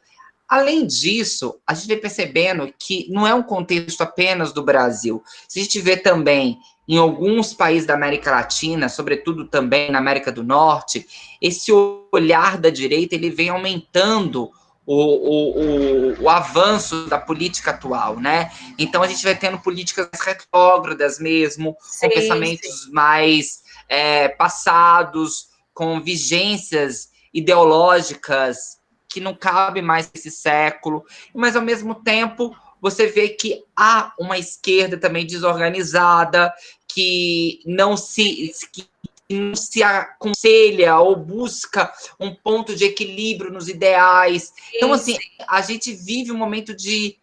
Além 0.48 0.84
disso, 0.84 1.60
a 1.64 1.72
gente 1.72 1.86
vem 1.86 2.00
percebendo 2.00 2.74
que 2.76 3.06
não 3.08 3.28
é 3.28 3.32
um 3.32 3.44
contexto 3.44 4.00
apenas 4.00 4.52
do 4.52 4.60
Brasil. 4.60 5.22
Se 5.46 5.60
a 5.60 5.62
gente 5.62 5.80
vê 5.80 5.96
também 5.96 6.58
em 6.88 6.98
alguns 6.98 7.52
países 7.52 7.86
da 7.86 7.94
América 7.94 8.30
Latina, 8.30 8.88
sobretudo 8.88 9.46
também 9.46 9.90
na 9.90 9.98
América 9.98 10.30
do 10.30 10.44
Norte, 10.44 11.06
esse 11.40 11.72
olhar 12.12 12.58
da 12.58 12.70
direita 12.70 13.14
ele 13.14 13.30
vem 13.30 13.48
aumentando 13.48 14.50
o, 14.86 14.94
o, 14.94 15.60
o, 15.60 16.22
o, 16.22 16.30
avanço 16.30 17.06
da 17.08 17.18
política 17.18 17.72
atual, 17.72 18.20
né? 18.20 18.52
Então 18.78 19.02
a 19.02 19.08
gente 19.08 19.24
vai 19.24 19.34
tendo 19.34 19.58
políticas 19.58 20.08
retrógradas 20.20 21.18
mesmo, 21.18 21.76
sim, 21.80 22.08
com 22.08 22.14
pensamentos 22.14 22.84
sim. 22.84 22.92
mais 22.92 23.62
é, 23.88 24.28
passados, 24.28 25.48
com 25.74 26.00
vigências 26.00 27.08
ideológicas 27.34 28.76
que 29.08 29.20
não 29.20 29.34
cabe 29.34 29.82
mais 29.82 30.10
nesse 30.12 30.30
século, 30.30 31.04
mas 31.34 31.56
ao 31.56 31.62
mesmo 31.62 31.94
tempo 31.94 32.54
você 32.80 33.06
vê 33.06 33.30
que 33.30 33.64
há 33.76 34.12
uma 34.18 34.38
esquerda 34.38 34.96
também 34.96 35.26
desorganizada, 35.26 36.52
que 36.88 37.60
não 37.66 37.96
se 37.96 38.52
que 38.72 38.86
não 39.28 39.56
se 39.56 39.82
aconselha 39.82 40.98
ou 40.98 41.16
busca 41.16 41.92
um 42.18 42.34
ponto 42.34 42.76
de 42.76 42.84
equilíbrio 42.84 43.50
nos 43.50 43.68
ideais. 43.68 44.52
Então, 44.72 44.92
assim, 44.92 45.16
a 45.48 45.60
gente 45.60 45.92
vive 45.92 46.30
um 46.30 46.36
momento 46.36 46.74
de, 46.74 47.16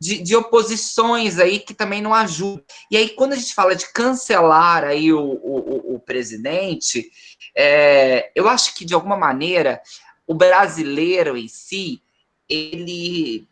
de, 0.00 0.18
de, 0.18 0.34
oposições 0.34 1.38
aí 1.38 1.60
que 1.60 1.72
também 1.72 2.02
não 2.02 2.12
ajudam. 2.12 2.64
E 2.90 2.96
aí, 2.96 3.10
quando 3.10 3.34
a 3.34 3.36
gente 3.36 3.54
fala 3.54 3.76
de 3.76 3.90
cancelar 3.92 4.82
aí 4.82 5.12
o, 5.12 5.20
o, 5.20 5.94
o 5.94 6.00
presidente, 6.00 7.08
é, 7.56 8.30
eu 8.34 8.48
acho 8.48 8.74
que, 8.74 8.84
de 8.84 8.94
alguma 8.94 9.16
maneira, 9.16 9.80
o 10.26 10.34
brasileiro 10.34 11.36
em 11.36 11.46
si, 11.46 12.02
ele 12.48 13.46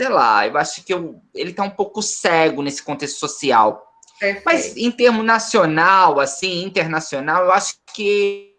sei 0.00 0.08
lá, 0.08 0.46
eu 0.46 0.56
acho 0.56 0.82
que 0.82 0.94
eu, 0.94 1.20
ele 1.34 1.50
está 1.50 1.62
um 1.62 1.68
pouco 1.68 2.00
cego 2.00 2.62
nesse 2.62 2.82
contexto 2.82 3.18
social. 3.18 3.86
Perfeito. 4.18 4.44
Mas 4.46 4.74
em 4.74 4.90
termo 4.90 5.22
nacional, 5.22 6.18
assim, 6.18 6.64
internacional, 6.64 7.44
eu 7.44 7.52
acho 7.52 7.74
que 7.92 8.56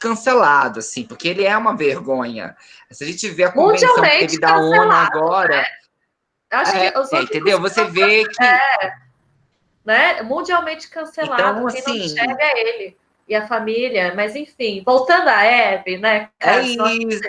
cancelado, 0.00 0.80
assim, 0.80 1.04
porque 1.04 1.28
ele 1.28 1.44
é 1.44 1.56
uma 1.56 1.76
vergonha. 1.76 2.56
Se 2.90 3.04
a 3.04 3.06
gente 3.06 3.28
vê 3.30 3.44
a 3.44 3.52
convenção 3.52 3.94
que 3.94 4.00
teve 4.00 4.40
da 4.40 4.58
ONU 4.58 4.90
agora. 4.90 5.58
Né? 5.58 5.66
Acho 6.50 6.76
é, 6.76 6.90
que 6.90 7.16
é, 7.16 7.22
entendeu? 7.22 7.60
Você 7.60 7.84
vê 7.84 8.24
que. 8.26 8.42
É, 8.42 8.92
né? 9.84 10.22
Mundialmente 10.22 10.90
cancelado. 10.90 11.40
Então, 11.40 11.66
Quem 11.68 11.80
assim, 11.80 11.98
não 11.98 12.04
enxerga 12.04 12.42
é 12.42 12.60
ele 12.60 12.96
e 13.28 13.34
a 13.34 13.46
família, 13.46 14.14
mas 14.14 14.34
enfim, 14.34 14.82
voltando 14.84 15.28
à 15.28 15.44
Hebe, 15.44 15.98
né? 15.98 16.30
É 16.40 16.44
cara, 16.44 16.62
é 16.62 16.66
isso. 16.66 17.20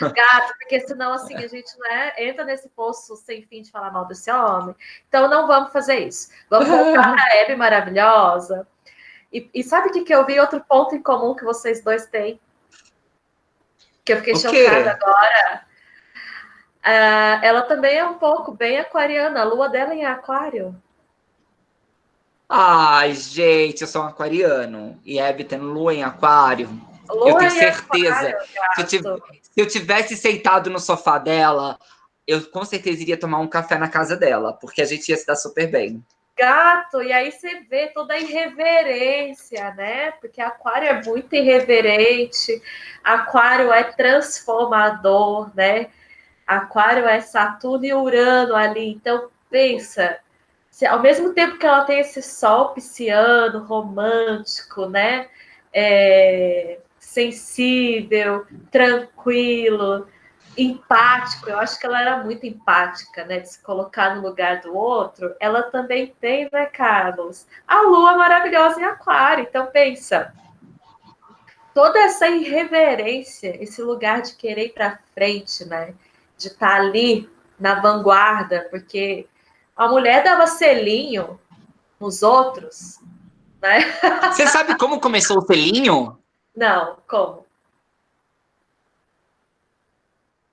Gato, 0.00 0.54
porque 0.58 0.80
senão 0.80 1.12
assim 1.12 1.36
a 1.36 1.46
gente 1.46 1.70
né, 1.78 2.12
entra 2.18 2.44
nesse 2.44 2.68
poço 2.70 3.14
sem 3.16 3.42
fim 3.42 3.62
de 3.62 3.70
falar 3.70 3.92
mal 3.92 4.06
desse 4.06 4.30
homem. 4.30 4.74
Então 5.08 5.28
não 5.28 5.46
vamos 5.46 5.72
fazer 5.72 6.00
isso. 6.00 6.30
Vamos 6.50 6.68
voltar 6.68 7.14
para 7.14 7.22
a 7.22 7.36
Hebe 7.36 7.54
maravilhosa. 7.54 8.66
E, 9.32 9.48
e 9.54 9.62
sabe 9.62 9.88
o 9.88 9.92
que, 9.92 10.02
que 10.02 10.14
eu 10.14 10.26
vi? 10.26 10.40
Outro 10.40 10.60
ponto 10.60 10.96
em 10.96 11.02
comum 11.02 11.36
que 11.36 11.44
vocês 11.44 11.82
dois 11.82 12.06
têm. 12.06 12.40
Que 14.04 14.14
eu 14.14 14.16
fiquei 14.18 14.32
o 14.32 14.36
chocada 14.36 14.82
quê? 14.82 14.88
agora. 14.88 15.66
Uh, 16.84 17.44
ela 17.44 17.62
também 17.62 17.96
é 17.98 18.04
um 18.04 18.14
pouco 18.14 18.52
bem 18.52 18.78
aquariana, 18.78 19.40
a 19.40 19.44
lua 19.44 19.68
dela 19.68 19.92
é 19.92 19.96
em 19.96 20.04
aquário. 20.04 20.80
Ai, 22.48 23.12
gente, 23.14 23.82
eu 23.82 23.88
sou 23.88 24.02
um 24.02 24.06
aquariano. 24.06 25.00
E 25.04 25.18
Hebe 25.18 25.44
tem 25.44 25.58
lua 25.58 25.94
em 25.94 26.02
aquário. 26.04 26.68
Lua 27.08 27.30
eu 27.30 27.38
tenho 27.38 27.50
certeza. 27.50 28.28
Aquário, 28.28 28.88
se, 28.88 28.96
eu 28.96 29.22
se 29.56 29.60
eu 29.62 29.66
tivesse 29.66 30.16
sentado 30.16 30.68
no 30.68 30.78
sofá 30.78 31.18
dela, 31.18 31.78
eu 32.26 32.44
com 32.50 32.62
certeza 32.62 33.00
iria 33.00 33.16
tomar 33.16 33.38
um 33.38 33.48
café 33.48 33.78
na 33.78 33.88
casa 33.88 34.14
dela, 34.14 34.52
porque 34.52 34.82
a 34.82 34.84
gente 34.84 35.08
ia 35.08 35.16
se 35.16 35.26
dar 35.26 35.34
super 35.34 35.66
bem. 35.70 36.04
Gato, 36.36 37.02
e 37.02 37.10
aí 37.10 37.32
você 37.32 37.60
vê 37.60 37.86
toda 37.86 38.12
a 38.12 38.18
irreverência, 38.18 39.72
né? 39.72 40.10
Porque 40.20 40.42
Aquário 40.42 40.88
é 40.88 41.02
muito 41.02 41.34
irreverente, 41.34 42.60
Aquário 43.02 43.72
é 43.72 43.82
transformador, 43.84 45.50
né? 45.56 45.86
Aquário 46.46 47.06
é 47.06 47.22
Saturno 47.22 47.86
e 47.86 47.94
Urano 47.94 48.54
ali. 48.54 48.90
Então, 48.90 49.30
pensa, 49.48 50.18
se, 50.76 50.84
ao 50.84 51.00
mesmo 51.00 51.32
tempo 51.32 51.56
que 51.56 51.64
ela 51.64 51.86
tem 51.86 52.00
esse 52.00 52.20
sol 52.20 52.74
pisciano, 52.74 53.64
romântico, 53.64 54.86
né? 54.86 55.26
É, 55.72 56.80
sensível, 56.98 58.46
tranquilo, 58.70 60.06
empático, 60.54 61.48
eu 61.48 61.58
acho 61.58 61.80
que 61.80 61.86
ela 61.86 61.98
era 61.98 62.22
muito 62.22 62.44
empática, 62.44 63.24
né? 63.24 63.40
De 63.40 63.48
se 63.48 63.62
colocar 63.62 64.16
no 64.16 64.20
lugar 64.20 64.60
do 64.60 64.76
outro. 64.76 65.34
Ela 65.40 65.62
também 65.62 66.14
tem, 66.20 66.46
né, 66.52 66.66
Carlos? 66.66 67.46
A 67.66 67.80
lua 67.80 68.14
maravilhosa 68.14 68.78
em 68.78 68.84
Aquário. 68.84 69.46
Então, 69.48 69.68
pensa. 69.68 70.34
Toda 71.72 71.98
essa 72.00 72.28
irreverência, 72.28 73.56
esse 73.62 73.80
lugar 73.80 74.20
de 74.20 74.34
querer 74.34 74.66
ir 74.66 74.74
para 74.74 74.98
frente, 75.14 75.64
né? 75.64 75.94
De 76.36 76.48
estar 76.48 76.68
tá 76.68 76.74
ali 76.76 77.30
na 77.58 77.80
vanguarda, 77.80 78.68
porque 78.70 79.26
a 79.76 79.88
mulher 79.88 80.24
dava 80.24 80.46
selinho 80.46 81.38
nos 82.00 82.22
outros, 82.22 82.98
né? 83.60 83.80
Você 84.32 84.46
sabe 84.46 84.76
como 84.78 85.00
começou 85.00 85.38
o 85.38 85.46
selinho? 85.46 86.18
Não, 86.56 86.96
como? 87.06 87.44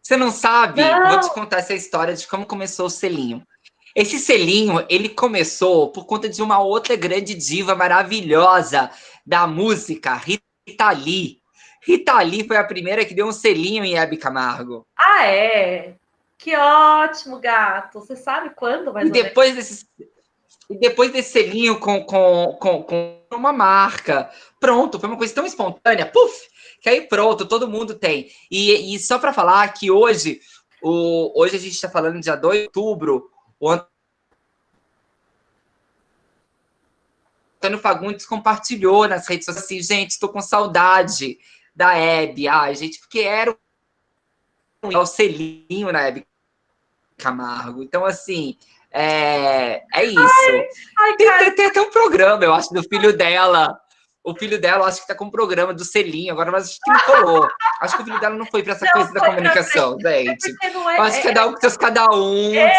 Você 0.02 0.18
não 0.18 0.32
sabe? 0.32 0.82
Não. 0.82 1.12
Vou 1.12 1.20
te 1.22 1.34
contar 1.34 1.60
essa 1.60 1.74
história 1.74 2.14
de 2.14 2.28
como 2.28 2.46
começou 2.46 2.88
o 2.88 2.90
selinho. 2.90 3.42
Esse 3.96 4.20
selinho, 4.20 4.86
ele 4.90 5.08
começou 5.08 5.90
por 5.92 6.06
conta 6.06 6.28
de 6.28 6.42
uma 6.42 6.60
outra 6.60 6.96
grande 6.96 7.34
diva 7.34 7.76
maravilhosa 7.76 8.92
da 9.26 9.48
música, 9.48 10.16
Rita 10.16 10.92
Lee. 10.92 11.40
Rita 11.82 12.20
Lee 12.22 12.46
foi 12.46 12.58
a 12.58 12.64
primeira 12.64 13.06
que 13.06 13.14
deu 13.14 13.28
um 13.28 13.32
selinho 13.32 13.86
em 13.86 13.98
Hebe 13.98 14.18
Camargo. 14.18 14.86
Ah, 14.98 15.26
é? 15.28 15.96
Que 16.44 16.54
ótimo, 16.58 17.40
gato. 17.40 18.02
Você 18.02 18.18
sabe 18.18 18.50
quando 18.50 18.92
vai 18.92 19.06
E 19.06 19.10
depois 19.10 19.56
desse, 19.56 19.88
e 20.70 20.78
depois 20.78 21.10
desse 21.10 21.32
selinho 21.32 21.80
com, 21.80 22.04
com, 22.04 22.58
com, 22.60 22.84
com 22.84 23.26
uma 23.32 23.54
marca, 23.54 24.30
pronto, 24.60 25.00
foi 25.00 25.08
uma 25.08 25.18
coisa 25.18 25.34
tão 25.34 25.46
espontânea, 25.46 26.06
puf, 26.06 26.50
que 26.82 26.90
aí 26.90 27.08
pronto, 27.08 27.48
todo 27.48 27.70
mundo 27.70 27.96
tem. 27.96 28.30
E, 28.52 28.94
e 28.94 29.00
só 29.00 29.18
para 29.18 29.32
falar 29.32 29.70
que 29.70 29.90
hoje, 29.90 30.42
o, 30.82 31.32
hoje 31.42 31.56
a 31.56 31.60
gente 31.60 31.76
está 31.76 31.90
falando 31.90 32.20
dia 32.20 32.36
2 32.36 32.60
de 32.60 32.66
outubro, 32.66 33.32
o 33.58 33.70
Antônio 37.62 37.80
Fagundes 37.80 38.26
compartilhou 38.26 39.08
nas 39.08 39.30
redes 39.30 39.46
sociais 39.46 39.64
assim, 39.66 39.82
gente, 39.82 40.12
estou 40.12 40.28
com 40.28 40.42
saudade 40.42 41.40
da 41.74 41.96
Hebe. 41.96 42.50
Ai, 42.50 42.76
gente, 42.76 43.00
porque 43.00 43.22
era 43.22 43.58
o 44.84 45.06
selinho 45.06 45.90
na 45.90 46.02
Hebe 46.02 46.28
Camargo. 47.18 47.84
Então, 47.84 48.06
assim, 48.06 48.58
é, 48.92 49.84
é 49.94 50.06
isso. 50.06 50.20
Ai, 50.20 50.68
ai, 51.00 51.16
tem, 51.16 51.38
tem, 51.38 51.56
tem, 51.56 51.66
até 51.68 51.82
um 51.82 51.90
programa, 51.90 52.44
eu 52.44 52.54
acho, 52.54 52.74
do 52.74 52.84
filho 52.84 53.16
dela 53.16 53.80
o 54.24 54.34
filho 54.34 54.60
dela, 54.60 54.88
acho 54.88 55.02
que 55.02 55.08
tá 55.08 55.16
com 55.16 55.26
um 55.26 55.30
programa 55.30 55.74
do 55.74 55.84
selinho 55.84 56.32
agora, 56.32 56.50
mas 56.50 56.70
acho 56.70 56.80
que 56.82 56.90
não 56.90 57.00
colou. 57.02 57.48
acho 57.82 57.98
que 57.98 58.04
o 58.04 58.06
filho 58.06 58.20
dela 58.22 58.36
não 58.36 58.46
foi 58.46 58.64
para 58.64 58.72
essa 58.72 58.86
não 58.86 58.92
coisa 58.94 59.12
da 59.12 59.20
comunicação, 59.20 59.98
gente. 60.00 60.56
É, 60.64 61.02
acho 61.02 61.22
que 61.22 61.28
é, 61.28 61.34
cada 61.34 61.48
um 61.48 61.54
com 61.54 61.70
cada 61.78 62.10
um. 62.10 62.56
É, 62.56 62.74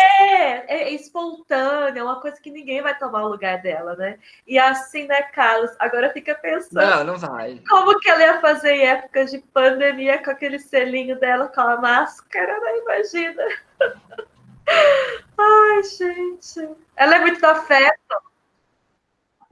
é 0.69 0.91
espontâneo, 0.91 2.01
é 2.01 2.03
uma 2.03 2.21
coisa 2.21 2.41
que 2.41 2.51
ninguém 2.51 2.83
vai 2.83 2.97
tomar 2.99 3.25
o 3.25 3.29
lugar 3.29 3.61
dela, 3.61 3.95
né? 3.97 4.19
E 4.47 4.59
assim, 4.59 5.07
né, 5.07 5.23
Carlos? 5.23 5.71
Agora 5.79 6.13
fica 6.13 6.35
pensando. 6.35 6.85
Não, 6.85 7.05
não 7.05 7.17
vai. 7.17 7.61
Como 7.69 7.99
que 8.01 8.11
ela 8.11 8.23
ia 8.23 8.41
fazer 8.41 8.73
em 8.73 8.87
épocas 8.87 9.31
de 9.31 9.39
pandemia 9.39 10.23
com 10.23 10.31
aquele 10.31 10.59
selinho 10.59 11.19
dela 11.19 11.49
com 11.49 11.61
a 11.61 11.77
máscara, 11.77 12.59
né? 12.61 12.79
Imagina. 12.79 13.45
Ai, 15.39 15.83
gente. 15.83 16.69
Ela 16.97 17.17
é 17.17 17.21
muito 17.21 17.45
afeto. 17.45 18.34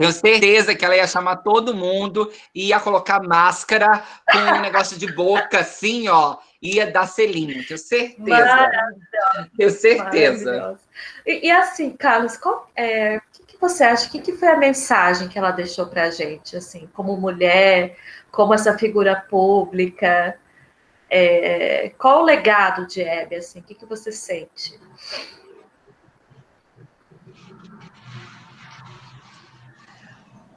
Tenho 0.02 0.12
certeza 0.12 0.74
que 0.74 0.84
ela 0.84 0.96
ia 0.96 1.06
chamar 1.06 1.36
todo 1.36 1.74
mundo 1.74 2.28
e 2.52 2.68
ia 2.68 2.80
colocar 2.80 3.22
máscara 3.22 4.02
com 4.30 4.38
um 4.38 4.60
negócio 4.60 4.98
de 4.98 5.12
boca 5.12 5.60
assim, 5.60 6.08
ó. 6.08 6.38
Ia 6.60 6.90
dar 6.90 7.06
selinho, 7.06 7.64
tenho 7.66 7.78
certeza. 7.78 8.70
Tenho 9.56 9.70
certeza. 9.70 10.78
E, 11.24 11.46
e, 11.46 11.50
assim, 11.50 11.90
Carlos, 11.90 12.36
qual, 12.36 12.68
é, 12.74 13.18
o 13.18 13.20
que, 13.32 13.54
que, 13.54 13.60
você 13.60 13.84
acha? 13.84 14.08
O 14.08 14.10
que, 14.10 14.20
que 14.20 14.32
foi 14.32 14.48
a 14.48 14.56
mensagem 14.56 15.28
que 15.28 15.38
ela 15.38 15.50
deixou 15.52 15.86
para 15.86 16.04
a 16.04 16.10
gente, 16.10 16.56
assim, 16.56 16.88
como 16.92 17.16
mulher, 17.16 17.96
como 18.30 18.54
essa 18.54 18.76
figura 18.76 19.16
pública? 19.16 20.36
É, 21.10 21.92
qual 21.98 22.22
o 22.22 22.24
legado 22.24 22.86
de 22.86 23.02
Hebe, 23.02 23.36
assim? 23.36 23.60
O 23.60 23.62
que, 23.62 23.74
que 23.74 23.86
você 23.86 24.10
sente? 24.10 24.80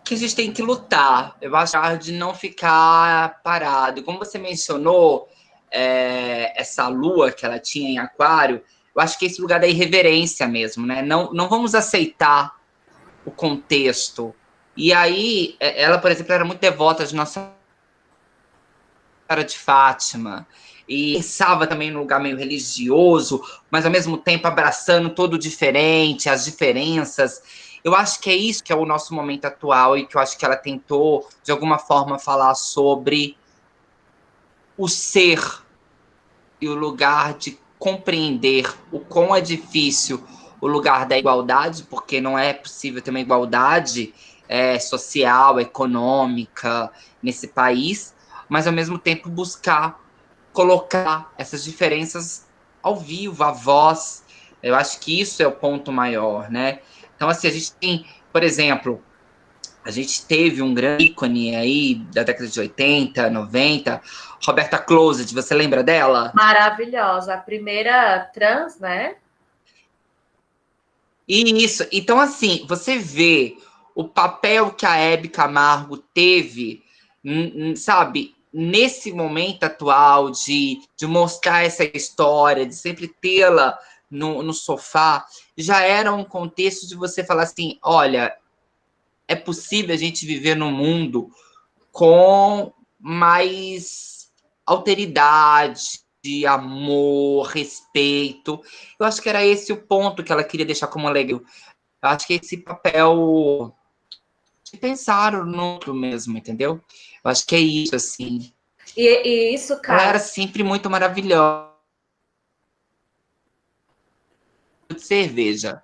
Que 0.05 0.13
a 0.13 0.17
gente 0.17 0.35
tem 0.35 0.53
que 0.53 0.61
lutar. 0.61 1.35
Eu 1.41 1.55
acho 1.55 1.75
de 1.99 2.13
não 2.13 2.33
ficar 2.33 3.41
parado. 3.43 4.03
Como 4.03 4.19
você 4.19 4.37
mencionou, 4.37 5.27
é, 5.71 6.53
essa 6.59 6.87
lua 6.87 7.31
que 7.31 7.45
ela 7.45 7.59
tinha 7.59 7.89
em 7.89 7.97
Aquário, 7.97 8.61
eu 8.95 9.01
acho 9.01 9.19
que 9.19 9.25
é 9.25 9.27
esse 9.27 9.41
lugar 9.41 9.59
da 9.59 9.67
irreverência 9.67 10.47
mesmo, 10.47 10.85
né? 10.85 11.01
Não, 11.01 11.33
não 11.33 11.49
vamos 11.49 11.75
aceitar 11.75 12.55
o 13.25 13.31
contexto. 13.31 14.33
E 14.77 14.93
aí, 14.93 15.55
é, 15.59 15.81
ela, 15.81 15.97
por 15.97 16.11
exemplo, 16.11 16.31
era 16.31 16.45
muito 16.45 16.59
devota 16.59 17.05
de 17.05 17.15
Nossa 17.15 17.51
Senhora 19.27 19.43
de 19.43 19.57
Fátima. 19.57 20.47
E 20.87 21.15
pensava 21.15 21.65
também 21.65 21.89
num 21.89 22.01
lugar 22.01 22.21
meio 22.21 22.37
religioso, 22.37 23.41
mas 23.71 23.85
ao 23.85 23.91
mesmo 23.91 24.17
tempo 24.17 24.47
abraçando 24.47 25.09
todo 25.09 25.37
diferente, 25.37 26.29
as 26.29 26.45
diferenças. 26.45 27.41
Eu 27.85 27.93
acho 27.93 28.19
que 28.19 28.31
é 28.31 28.35
isso 28.35 28.63
que 28.63 28.73
é 28.73 28.75
o 28.75 28.83
nosso 28.83 29.13
momento 29.13 29.45
atual 29.45 29.95
e 29.95 30.07
que 30.07 30.17
eu 30.17 30.21
acho 30.21 30.35
que 30.39 30.43
ela 30.43 30.55
tentou, 30.55 31.29
de 31.43 31.51
alguma 31.51 31.77
forma, 31.77 32.17
falar 32.17 32.55
sobre 32.55 33.37
o 34.75 34.87
ser 34.87 35.39
e 36.59 36.67
o 36.67 36.73
lugar 36.73 37.35
de 37.35 37.59
compreender 37.77 38.73
o 38.91 38.99
quão 38.99 39.35
é 39.35 39.39
difícil 39.39 40.23
o 40.59 40.65
lugar 40.65 41.05
da 41.05 41.15
igualdade, 41.15 41.83
porque 41.83 42.19
não 42.19 42.39
é 42.39 42.53
possível 42.53 43.03
ter 43.03 43.11
uma 43.11 43.19
igualdade 43.19 44.15
é, 44.49 44.79
social, 44.79 45.59
econômica 45.59 46.91
nesse 47.21 47.49
país, 47.49 48.15
mas 48.49 48.65
ao 48.65 48.73
mesmo 48.73 48.97
tempo 48.97 49.29
buscar 49.29 50.03
colocar 50.51 51.31
essas 51.37 51.63
diferenças 51.63 52.47
ao 52.81 52.95
vivo, 52.95 53.43
à 53.43 53.51
voz. 53.51 54.23
Eu 54.63 54.73
acho 54.73 54.99
que 54.99 55.21
isso 55.21 55.43
é 55.43 55.45
o 55.47 55.51
ponto 55.51 55.91
maior, 55.91 56.49
né? 56.49 56.79
Então, 57.15 57.29
assim, 57.29 57.47
a 57.47 57.51
gente 57.51 57.73
tem, 57.73 58.05
por 58.31 58.43
exemplo, 58.43 59.03
a 59.85 59.91
gente 59.91 60.25
teve 60.25 60.61
um 60.61 60.73
grande 60.73 61.05
ícone 61.05 61.55
aí 61.55 61.95
da 62.11 62.23
década 62.23 62.47
de 62.47 62.59
80, 62.59 63.29
90, 63.29 64.01
Roberta 64.43 64.77
Closet, 64.79 65.33
você 65.33 65.53
lembra 65.53 65.83
dela? 65.83 66.31
Maravilhosa, 66.33 67.35
a 67.35 67.37
primeira 67.37 68.19
trans, 68.33 68.79
né? 68.79 69.15
Isso, 71.27 71.87
então 71.91 72.19
assim, 72.19 72.65
você 72.67 72.97
vê 72.97 73.57
o 73.95 74.03
papel 74.03 74.71
que 74.71 74.85
a 74.85 74.97
Hebe 74.97 75.29
Camargo 75.29 75.97
teve, 75.97 76.83
sabe, 77.75 78.35
nesse 78.53 79.11
momento 79.11 79.63
atual 79.63 80.31
de, 80.31 80.79
de 80.97 81.07
mostrar 81.07 81.63
essa 81.63 81.83
história, 81.83 82.65
de 82.65 82.75
sempre 82.75 83.07
tê-la 83.07 83.77
no, 84.09 84.43
no 84.43 84.53
sofá, 84.53 85.25
já 85.57 85.81
era 85.81 86.13
um 86.13 86.23
contexto 86.23 86.87
de 86.87 86.95
você 86.95 87.23
falar 87.23 87.43
assim: 87.43 87.79
olha, 87.81 88.35
é 89.27 89.35
possível 89.35 89.93
a 89.93 89.97
gente 89.97 90.25
viver 90.25 90.55
num 90.55 90.71
mundo 90.71 91.29
com 91.91 92.73
mais 92.99 94.29
alteridade, 94.65 96.05
de 96.25 96.45
amor, 96.47 97.45
respeito. 97.47 98.59
Eu 98.99 99.05
acho 99.05 99.21
que 99.21 99.29
era 99.29 99.45
esse 99.45 99.71
o 99.71 99.77
ponto 99.77 100.23
que 100.23 100.31
ela 100.31 100.43
queria 100.43 100.65
deixar 100.65 100.87
como 100.87 101.07
legado. 101.07 101.45
Eu 102.01 102.09
acho 102.09 102.25
que 102.25 102.33
esse 102.33 102.57
papel 102.57 103.75
de 104.63 104.77
pensar 104.77 105.33
no 105.45 105.73
outro 105.73 105.93
mesmo, 105.93 106.35
entendeu? 106.35 106.81
Eu 107.23 107.31
acho 107.31 107.45
que 107.45 107.55
é 107.55 107.59
isso, 107.59 107.95
assim. 107.95 108.51
E, 108.97 109.03
e 109.03 109.53
isso, 109.53 109.79
cara. 109.79 110.01
Ela 110.01 110.09
era 110.09 110.19
sempre 110.19 110.63
muito 110.63 110.89
maravilhosa. 110.89 111.74
De 114.95 115.01
cerveja. 115.01 115.83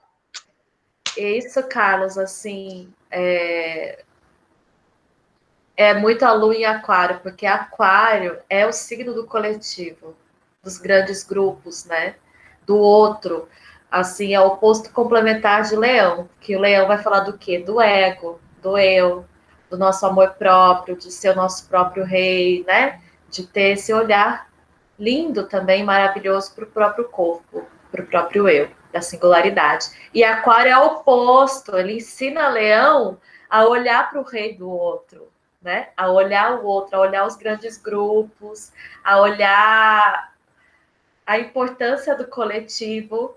Isso, 1.17 1.61
Carlos, 1.67 2.17
assim, 2.17 2.91
é... 3.09 4.03
é 5.75 5.93
muito 5.93 6.23
a 6.23 6.33
lua 6.33 6.55
em 6.55 6.65
aquário, 6.65 7.19
porque 7.19 7.45
aquário 7.45 8.39
é 8.49 8.65
o 8.65 8.71
signo 8.71 9.13
do 9.13 9.25
coletivo, 9.25 10.15
dos 10.63 10.77
grandes 10.77 11.23
grupos, 11.23 11.85
né? 11.85 12.15
Do 12.65 12.77
outro. 12.77 13.47
Assim, 13.89 14.33
é 14.33 14.39
o 14.39 14.47
oposto 14.47 14.89
complementar 14.91 15.63
de 15.63 15.75
leão, 15.75 16.29
que 16.39 16.55
o 16.55 16.59
leão 16.59 16.87
vai 16.87 16.97
falar 16.97 17.21
do 17.21 17.37
quê? 17.37 17.59
Do 17.59 17.81
ego, 17.81 18.39
do 18.61 18.77
eu, 18.77 19.25
do 19.69 19.77
nosso 19.77 20.05
amor 20.05 20.31
próprio, 20.31 20.95
de 20.95 21.11
ser 21.11 21.31
o 21.31 21.35
nosso 21.35 21.67
próprio 21.67 22.05
rei, 22.05 22.63
né? 22.65 23.01
De 23.29 23.45
ter 23.45 23.73
esse 23.73 23.93
olhar 23.93 24.49
lindo 24.97 25.47
também, 25.47 25.83
maravilhoso 25.83 26.53
para 26.53 26.63
o 26.63 26.67
próprio 26.67 27.05
corpo, 27.05 27.65
para 27.91 28.03
o 28.03 28.07
próprio 28.07 28.47
eu, 28.47 28.69
da 28.91 29.01
singularidade. 29.01 29.89
E 30.13 30.23
Aquário 30.23 30.71
é 30.71 30.77
o 30.77 30.85
oposto, 30.87 31.77
ele 31.77 31.97
ensina 31.97 32.49
Leão 32.49 33.17
a 33.49 33.65
olhar 33.65 34.09
para 34.09 34.19
o 34.19 34.23
rei 34.23 34.55
do 34.55 34.69
outro, 34.69 35.29
né? 35.61 35.89
A 35.97 36.09
olhar 36.09 36.59
o 36.59 36.65
outro, 36.65 36.95
a 36.95 37.01
olhar 37.01 37.25
os 37.25 37.35
grandes 37.35 37.77
grupos, 37.77 38.71
a 39.03 39.19
olhar 39.19 40.33
a 41.25 41.39
importância 41.39 42.15
do 42.15 42.27
coletivo. 42.27 43.35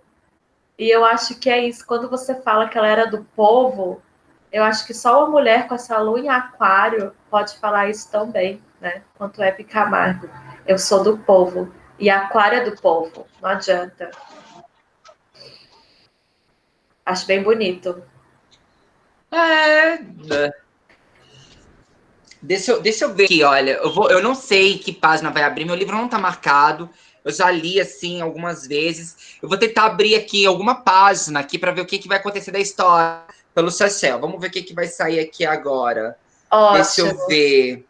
E 0.78 0.88
eu 0.88 1.04
acho 1.04 1.38
que 1.38 1.50
é 1.50 1.66
isso. 1.66 1.86
Quando 1.86 2.08
você 2.08 2.34
fala 2.42 2.68
que 2.68 2.78
ela 2.78 2.88
era 2.88 3.06
do 3.06 3.24
povo, 3.36 4.02
eu 4.52 4.62
acho 4.62 4.86
que 4.86 4.94
só 4.94 5.20
uma 5.20 5.30
mulher 5.30 5.66
com 5.66 5.74
essa 5.74 5.98
lua 5.98 6.20
em 6.20 6.28
aquário 6.28 7.12
pode 7.28 7.56
falar 7.58 7.88
isso 7.88 8.10
tão 8.10 8.30
bem, 8.30 8.62
né? 8.80 9.02
Quanto 9.18 9.42
Hebe 9.42 9.64
Camargo. 9.64 10.28
Eu 10.66 10.78
sou 10.78 11.02
do 11.02 11.18
povo. 11.18 11.72
E 11.98 12.08
aquário 12.08 12.58
é 12.58 12.64
do 12.64 12.80
povo. 12.80 13.26
Não 13.42 13.50
adianta. 13.50 14.10
Acho 17.04 17.26
bem 17.26 17.42
bonito. 17.42 18.02
É. 19.30 19.98
Deixa 22.40 22.72
eu, 22.72 22.80
deixa 22.80 23.04
eu 23.06 23.14
ver 23.14 23.24
aqui, 23.24 23.42
olha. 23.42 23.72
Eu, 23.72 23.92
vou, 23.92 24.10
eu 24.10 24.22
não 24.22 24.34
sei 24.34 24.78
que 24.78 24.92
página 24.92 25.30
vai 25.30 25.42
abrir, 25.42 25.64
meu 25.64 25.74
livro 25.74 25.96
não 25.96 26.08
tá 26.08 26.18
marcado. 26.18 26.88
Eu 27.24 27.32
já 27.32 27.50
li 27.50 27.80
assim 27.80 28.20
algumas 28.20 28.66
vezes. 28.66 29.38
Eu 29.42 29.48
vou 29.48 29.56
tentar 29.56 29.86
abrir 29.86 30.14
aqui 30.14 30.44
alguma 30.44 30.74
página 30.74 31.40
aqui 31.40 31.58
para 31.58 31.72
ver 31.72 31.80
o 31.80 31.86
que, 31.86 31.98
que 31.98 32.08
vai 32.08 32.18
acontecer 32.18 32.50
da 32.50 32.60
história 32.60 33.22
pelo 33.54 33.72
Chachel. 33.72 34.20
Vamos 34.20 34.38
ver 34.40 34.48
o 34.48 34.50
que, 34.50 34.62
que 34.62 34.74
vai 34.74 34.86
sair 34.86 35.18
aqui 35.20 35.46
agora. 35.46 36.18
Ótimo. 36.50 36.74
Deixa 36.74 37.00
eu 37.00 37.26
ver. 37.26 37.86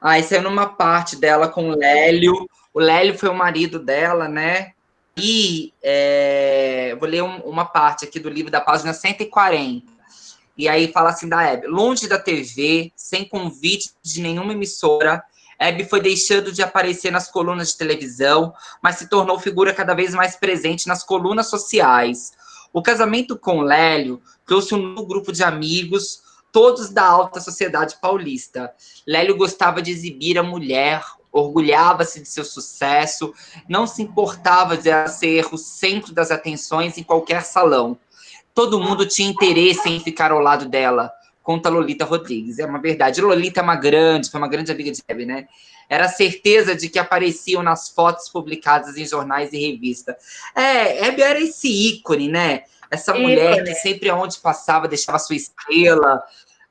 Ah, 0.00 0.18
isso 0.18 0.34
é 0.34 0.40
numa 0.40 0.66
parte 0.66 1.16
dela 1.16 1.48
com 1.48 1.70
o 1.70 1.76
Lélio. 1.76 2.46
O 2.74 2.80
Lélio 2.80 3.18
foi 3.18 3.30
o 3.30 3.34
marido 3.34 3.78
dela, 3.78 4.28
né? 4.28 4.73
E 5.16 5.72
é, 5.82 6.96
vou 6.98 7.08
ler 7.08 7.22
um, 7.22 7.38
uma 7.40 7.64
parte 7.64 8.04
aqui 8.04 8.18
do 8.18 8.28
livro 8.28 8.50
da 8.50 8.60
página 8.60 8.92
140. 8.92 9.86
E 10.56 10.68
aí 10.68 10.90
fala 10.92 11.10
assim 11.10 11.28
da 11.28 11.42
Hebe: 11.42 11.66
longe 11.66 12.08
da 12.08 12.18
TV, 12.18 12.92
sem 12.96 13.24
convite 13.24 13.90
de 14.02 14.20
nenhuma 14.20 14.52
emissora, 14.52 15.22
Hebe 15.58 15.84
foi 15.84 16.00
deixando 16.00 16.52
de 16.52 16.62
aparecer 16.62 17.10
nas 17.10 17.30
colunas 17.30 17.68
de 17.68 17.78
televisão, 17.78 18.52
mas 18.82 18.96
se 18.96 19.08
tornou 19.08 19.38
figura 19.38 19.72
cada 19.72 19.94
vez 19.94 20.14
mais 20.14 20.36
presente 20.36 20.86
nas 20.86 21.04
colunas 21.04 21.48
sociais. 21.48 22.32
O 22.72 22.82
casamento 22.82 23.38
com 23.38 23.60
Lélio 23.60 24.20
trouxe 24.44 24.74
um 24.74 24.78
novo 24.78 25.06
grupo 25.06 25.32
de 25.32 25.44
amigos, 25.44 26.22
todos 26.50 26.90
da 26.90 27.04
alta 27.04 27.40
sociedade 27.40 27.96
paulista. 28.00 28.72
Lélio 29.06 29.36
gostava 29.36 29.80
de 29.80 29.90
exibir 29.90 30.38
a 30.38 30.42
mulher, 30.42 31.02
orgulhava-se 31.34 32.20
de 32.20 32.28
seu 32.28 32.44
sucesso, 32.44 33.34
não 33.68 33.88
se 33.88 34.00
importava 34.00 34.76
de 34.76 34.90
ser 35.08 35.46
o 35.52 35.58
centro 35.58 36.14
das 36.14 36.30
atenções 36.30 36.96
em 36.96 37.02
qualquer 37.02 37.42
salão. 37.42 37.98
Todo 38.54 38.78
mundo 38.78 39.04
tinha 39.04 39.28
interesse 39.28 39.90
em 39.90 39.98
ficar 39.98 40.30
ao 40.30 40.38
lado 40.38 40.68
dela, 40.68 41.12
conta 41.42 41.68
Lolita 41.68 42.04
Rodrigues. 42.04 42.60
É 42.60 42.64
uma 42.64 42.80
verdade. 42.80 43.20
Lolita 43.20 43.58
é 43.58 43.62
uma 43.64 43.74
grande, 43.74 44.30
foi 44.30 44.38
uma 44.38 44.48
grande 44.48 44.70
amiga 44.70 44.92
de 44.92 45.02
Hebe, 45.08 45.26
né? 45.26 45.48
Era 45.88 46.04
a 46.04 46.08
certeza 46.08 46.74
de 46.74 46.88
que 46.88 47.00
apareciam 47.00 47.62
nas 47.62 47.88
fotos 47.88 48.28
publicadas 48.28 48.96
em 48.96 49.04
jornais 49.04 49.52
e 49.52 49.58
revistas. 49.58 50.14
É, 50.54 51.04
Hebe 51.04 51.20
era 51.20 51.40
esse 51.40 51.68
ícone, 51.68 52.28
né? 52.28 52.62
Essa 52.88 53.12
mulher 53.12 53.64
que 53.64 53.74
sempre 53.74 54.08
aonde 54.08 54.38
passava 54.38 54.86
deixava 54.86 55.18
sua 55.18 55.34
estrela, 55.34 56.22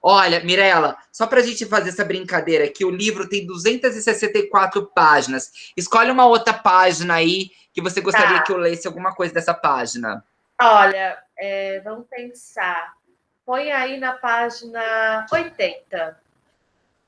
Olha, 0.06 0.44
Mirella, 0.44 0.98
só 1.14 1.26
para 1.26 1.40
a 1.40 1.44
gente 1.44 1.66
fazer 1.66 1.88
essa 1.88 2.04
brincadeira 2.04 2.66
aqui, 2.66 2.84
o 2.84 2.90
livro 2.90 3.30
tem 3.30 3.46
264 3.46 4.86
páginas. 4.88 5.72
Escolhe 5.78 6.12
uma 6.12 6.26
outra 6.26 6.54
página 6.54 7.14
aí 7.14 7.52
que 7.72 7.82
você 7.82 8.02
gostaria 8.02 8.40
tá. 8.40 8.44
que 8.44 8.52
eu 8.52 8.58
lesse 8.58 8.86
alguma 8.86 9.16
coisa 9.16 9.34
dessa 9.34 9.54
página. 9.54 10.22
Olha, 10.62 11.18
é, 11.38 11.80
vamos 11.80 12.06
pensar. 12.10 12.94
Põe 13.46 13.72
aí 13.72 13.98
na 13.98 14.12
página 14.12 15.26
80. 15.32 16.20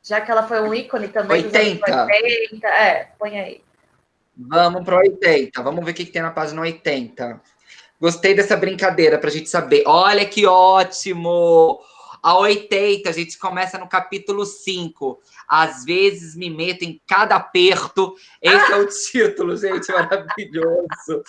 Já 0.02 0.22
que 0.22 0.32
ela 0.32 0.48
foi 0.48 0.62
um 0.62 0.74
ícone 0.74 1.10
também 1.10 1.44
80. 1.44 2.06
80. 2.06 2.68
É, 2.68 3.12
põe 3.20 3.40
aí. 3.40 3.64
Vamos 4.38 4.86
para 4.86 4.98
80. 5.00 5.62
Vamos 5.62 5.84
ver 5.84 5.92
o 5.92 5.94
que, 5.94 6.06
que 6.06 6.12
tem 6.12 6.22
na 6.22 6.32
página 6.32 6.62
80. 6.62 7.42
Gostei 8.00 8.34
dessa 8.34 8.56
brincadeira 8.56 9.18
para 9.18 9.30
a 9.30 9.34
gente 9.34 9.50
saber. 9.50 9.84
Olha 9.86 10.26
que 10.26 10.46
ótimo! 10.46 11.82
A 12.26 12.36
80, 12.40 13.08
a 13.08 13.14
gente 13.14 13.38
começa 13.38 13.78
no 13.78 13.88
capítulo 13.88 14.48
5. 14.48 15.22
Às 15.48 15.86
vezes 15.86 16.36
me 16.36 16.50
meto 16.50 16.82
em 16.82 17.00
cada 17.06 17.36
aperto. 17.36 18.16
Esse 18.42 18.72
é 18.72 18.78
o 18.78 18.88
título, 18.88 19.56
gente, 19.56 19.92
maravilhoso. 19.92 21.24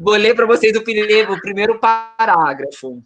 Vou 0.00 0.16
ler 0.16 0.34
para 0.34 0.46
vocês 0.46 0.76
o 0.76 0.82
primeiro, 0.82 1.32
o 1.32 1.40
primeiro 1.40 1.78
parágrafo. 1.78 3.04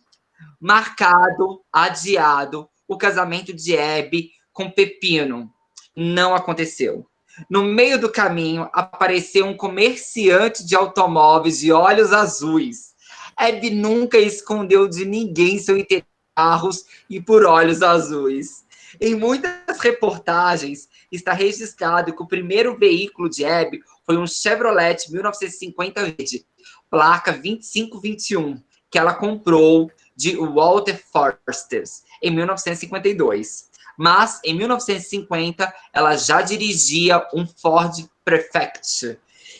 Marcado, 0.59 1.61
adiado, 1.71 2.71
o 2.89 2.97
casamento 2.97 3.53
de 3.53 3.77
Hebe 3.77 4.31
com 4.51 4.71
Pepino. 4.71 5.53
Não 5.95 6.35
aconteceu. 6.35 7.07
No 7.51 7.63
meio 7.63 8.01
do 8.01 8.11
caminho, 8.11 8.71
apareceu 8.73 9.45
um 9.45 9.55
comerciante 9.55 10.65
de 10.65 10.75
automóveis 10.75 11.59
de 11.59 11.71
olhos 11.71 12.15
azuis 12.15 12.97
Hebe 13.39 13.71
nunca 13.71 14.19
escondeu 14.19 14.89
de 14.89 15.05
ninguém 15.05 15.59
seu 15.59 15.79
interesse 15.79 16.07
em 16.07 16.35
carros 16.35 16.85
e 17.09 17.21
por 17.21 17.45
olhos 17.45 17.83
azuis. 17.83 18.67
Em 19.01 19.15
muitas 19.15 19.79
reportagens, 19.81 20.89
está 21.11 21.33
registrado 21.33 22.15
que 22.15 22.23
o 22.23 22.27
primeiro 22.27 22.77
veículo 22.77 23.29
de 23.29 23.45
Hebe 23.45 23.81
foi 24.05 24.17
um 24.17 24.27
Chevrolet 24.27 25.11
1950 25.11 26.05
verde, 26.05 26.47
placa 26.91 27.33
2521, 27.33 28.63
que 28.91 28.99
ela 28.99 29.15
comprou 29.15 29.91
de 30.17 30.37
Walter 30.37 31.01
Forster 31.13 31.85
em 32.23 32.31
1952. 32.31 33.69
Mas, 33.97 34.41
em 34.45 34.55
1950, 34.57 35.73
ela 35.93 36.17
já 36.17 36.41
dirigia 36.41 37.27
um 37.35 37.47
Ford 37.47 38.09
Prefect, 38.25 39.19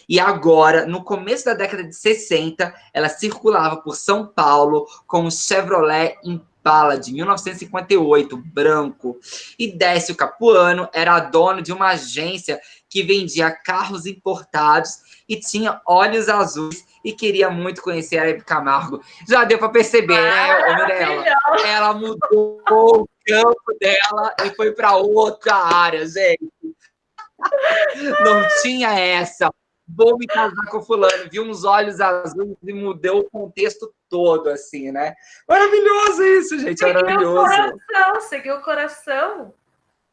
e 0.09 0.19
agora, 0.19 0.87
no 0.87 1.05
começo 1.05 1.45
da 1.45 1.53
década 1.53 1.85
de 1.85 1.95
60, 1.95 2.75
ela 2.95 3.11
circulava 3.11 3.77
por 3.77 3.95
São 3.95 4.27
Paulo 4.27 4.87
com 5.07 5.25
um 5.25 5.31
Chevrolet 5.31 6.17
Impala 6.25 6.99
de 6.99 7.13
1958, 7.13 8.35
branco. 8.37 9.19
E 9.59 9.71
Décio 9.71 10.17
Capuano 10.17 10.89
era 10.95 11.21
dono 11.21 11.61
de 11.61 11.73
uma 11.75 11.89
agência 11.89 12.59
que 12.89 13.03
vendia 13.03 13.51
carros 13.51 14.07
importados 14.07 15.23
e 15.29 15.39
tinha 15.39 15.79
olhos 15.87 16.31
azuis 16.31 16.87
e 17.05 17.13
queria 17.13 17.51
muito 17.51 17.83
conhecer 17.83 18.19
a 18.19 18.27
Hebe 18.27 18.43
Camargo. 18.43 19.03
Já 19.29 19.45
deu 19.45 19.59
para 19.59 19.69
perceber, 19.69 20.21
né, 20.23 20.75
Mirella? 20.75 21.25
Ela 21.67 21.93
mudou 21.93 22.63
o 23.03 23.09
campo 23.27 23.77
dela 23.79 24.35
e 24.43 24.55
foi 24.57 24.73
para 24.73 24.97
outra 24.97 25.55
área, 25.55 26.07
gente. 26.07 26.51
Não 28.25 28.49
tinha 28.63 28.99
essa 28.99 29.51
vou 29.89 30.19
me 30.19 30.27
casar 30.27 30.67
com 30.71 30.83
fulano, 30.83 31.31
vi 31.31 31.41
uns 31.41 31.65
olhos 31.65 32.01
azuis 32.01 32.57
e 32.63 32.73
mudou 32.73 33.21
o 33.21 33.31
contexto 33.31 33.93
todo, 34.09 34.49
assim, 34.49 34.93
né? 34.93 35.15
Maravilhoso 35.49 36.23
isso, 36.23 36.59
gente, 36.59 36.79
seguiu 36.79 36.95
maravilhoso. 36.95 37.49
Seguiu 37.49 37.75
o 37.75 37.87
coração, 37.87 38.21
seguiu 38.21 38.57
o 38.57 38.63
coração. 38.63 39.55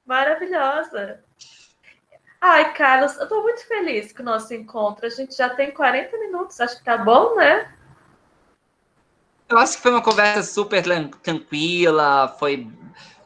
Maravilhosa. 0.05 1.23
Ai, 2.39 2.73
Carlos, 2.73 3.17
eu 3.17 3.27
tô 3.27 3.41
muito 3.41 3.67
feliz 3.67 4.13
com 4.13 4.21
o 4.21 4.25
nosso 4.25 4.53
encontro. 4.53 5.05
A 5.05 5.09
gente 5.09 5.35
já 5.35 5.49
tem 5.49 5.71
40 5.71 6.17
minutos, 6.17 6.61
acho 6.61 6.77
que 6.77 6.85
tá 6.85 6.97
bom, 6.97 7.35
né? 7.35 7.73
Eu 9.49 9.57
acho 9.57 9.77
que 9.77 9.83
foi 9.83 9.91
uma 9.91 10.03
conversa 10.03 10.43
super 10.43 10.83
tranquila, 11.21 12.27
foi 12.39 12.67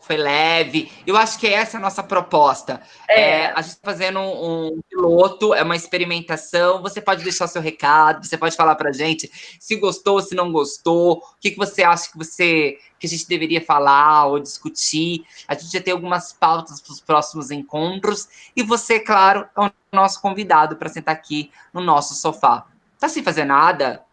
foi 0.10 0.18
leve. 0.18 0.92
Eu 1.06 1.16
acho 1.16 1.38
que 1.38 1.46
essa 1.46 1.78
é 1.78 1.80
a 1.80 1.82
nossa 1.82 2.02
proposta. 2.02 2.82
É. 3.08 3.22
É, 3.22 3.46
a 3.52 3.62
gente 3.62 3.74
está 3.74 3.92
fazendo 3.92 4.20
um, 4.20 4.74
um, 4.74 4.82
piloto, 4.90 5.54
é 5.54 5.62
uma 5.62 5.76
experimentação. 5.76 6.82
Você 6.82 7.00
pode 7.00 7.24
deixar 7.24 7.46
seu 7.46 7.62
recado, 7.62 8.26
você 8.26 8.36
pode 8.36 8.56
falar 8.56 8.74
para 8.74 8.92
gente 8.92 9.30
se 9.60 9.76
gostou, 9.76 10.20
se 10.20 10.34
não 10.34 10.52
gostou, 10.52 11.18
o 11.18 11.40
que, 11.40 11.52
que 11.52 11.58
você 11.58 11.84
acha 11.84 12.12
que 12.12 12.18
você 12.18 12.80
que 12.98 13.06
a 13.06 13.10
gente 13.10 13.28
deveria 13.28 13.64
falar 13.64 14.26
ou 14.26 14.40
discutir. 14.40 15.24
A 15.48 15.54
gente 15.54 15.72
já 15.72 15.80
tem 15.80 15.94
algumas 15.94 16.34
pautas 16.34 16.82
para 16.82 16.92
os 16.92 17.00
próximos 17.00 17.52
encontros. 17.52 18.28
E 18.56 18.64
você, 18.64 19.00
claro, 19.00 19.48
é 19.56 19.62
o 19.62 19.72
nosso 19.94 20.20
convidado 20.20 20.76
para 20.76 20.90
sentar 20.90 21.14
aqui 21.14 21.52
no 21.72 21.82
nosso 21.82 22.16
sofá. 22.16 22.66
Tá 23.00 23.08
sem 23.08 23.22
fazer 23.22 23.46
nada? 23.46 24.04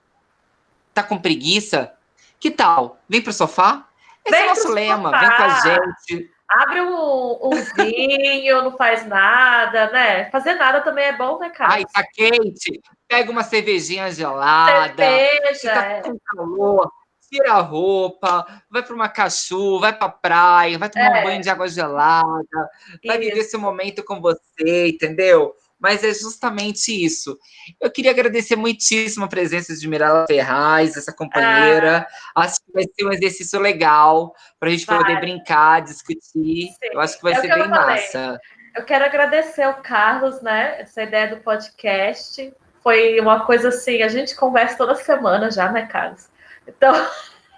Tá 0.92 1.02
com 1.02 1.18
preguiça? 1.18 1.94
Que 2.38 2.50
tal? 2.50 2.98
Vem 3.08 3.22
para 3.22 3.30
o 3.30 3.32
sofá? 3.32 3.88
Esse 4.26 4.30
vem 4.30 4.40
é 4.40 4.44
o 4.44 4.48
nosso 4.48 4.68
lema, 4.72 5.10
vem 5.10 5.30
com 5.30 5.42
a 5.42 5.60
gente. 5.60 6.30
Abre 6.48 6.80
um, 6.80 7.38
um 7.42 7.50
vinho, 7.74 8.62
não 8.62 8.76
faz 8.76 9.04
nada, 9.06 9.90
né? 9.90 10.30
Fazer 10.30 10.54
nada 10.54 10.80
também 10.80 11.06
é 11.06 11.16
bom, 11.16 11.38
né, 11.38 11.50
cara? 11.50 11.72
Ai, 11.74 11.84
tá 11.92 12.04
quente. 12.04 12.80
Pega 13.08 13.30
uma 13.30 13.42
cervejinha 13.42 14.10
gelada. 14.12 14.96
Cerveja. 14.96 15.72
Tá 15.72 15.84
é. 15.84 16.00
com 16.02 16.16
calor. 16.18 16.90
Tira 17.28 17.54
a 17.54 17.60
roupa, 17.60 18.46
vai 18.70 18.84
para 18.84 18.94
uma 18.94 19.08
cachu, 19.08 19.80
vai 19.80 19.92
para 19.92 20.08
praia, 20.08 20.78
vai 20.78 20.88
tomar 20.88 21.16
é. 21.16 21.20
um 21.20 21.24
banho 21.24 21.42
de 21.42 21.50
água 21.50 21.66
gelada, 21.66 22.70
vai 23.04 23.18
Isso. 23.18 23.28
viver 23.28 23.40
esse 23.40 23.56
momento 23.56 24.04
com 24.04 24.20
você, 24.20 24.90
entendeu? 24.90 25.52
Mas 25.78 26.02
é 26.02 26.12
justamente 26.12 26.92
isso. 26.92 27.38
Eu 27.80 27.90
queria 27.90 28.10
agradecer 28.10 28.56
muitíssimo 28.56 29.24
a 29.24 29.28
presença 29.28 29.74
de 29.74 29.86
Mirella 29.86 30.26
Ferraz, 30.26 30.96
essa 30.96 31.12
companheira. 31.12 32.06
Ah. 32.34 32.42
Acho 32.42 32.56
que 32.64 32.72
vai 32.72 32.84
ser 32.84 33.06
um 33.06 33.12
exercício 33.12 33.60
legal 33.60 34.34
para 34.58 34.68
a 34.68 34.72
gente 34.72 34.86
vai. 34.86 34.98
poder 34.98 35.20
brincar, 35.20 35.82
discutir. 35.82 36.68
Sim. 36.68 36.74
Eu 36.92 37.00
acho 37.00 37.16
que 37.16 37.22
vai 37.22 37.32
é 37.34 37.40
ser 37.40 37.54
bem 37.54 37.68
massa. 37.68 38.40
Eu 38.74 38.84
quero 38.84 39.04
agradecer 39.04 39.62
ao 39.62 39.74
Carlos, 39.82 40.42
né? 40.42 40.80
Essa 40.80 41.02
ideia 41.02 41.34
do 41.34 41.42
podcast. 41.42 42.52
Foi 42.82 43.18
uma 43.20 43.44
coisa 43.44 43.68
assim, 43.68 44.02
a 44.02 44.08
gente 44.08 44.36
conversa 44.36 44.76
toda 44.76 44.94
semana 44.94 45.50
já, 45.50 45.70
né, 45.70 45.86
Carlos? 45.86 46.28
Então. 46.66 46.94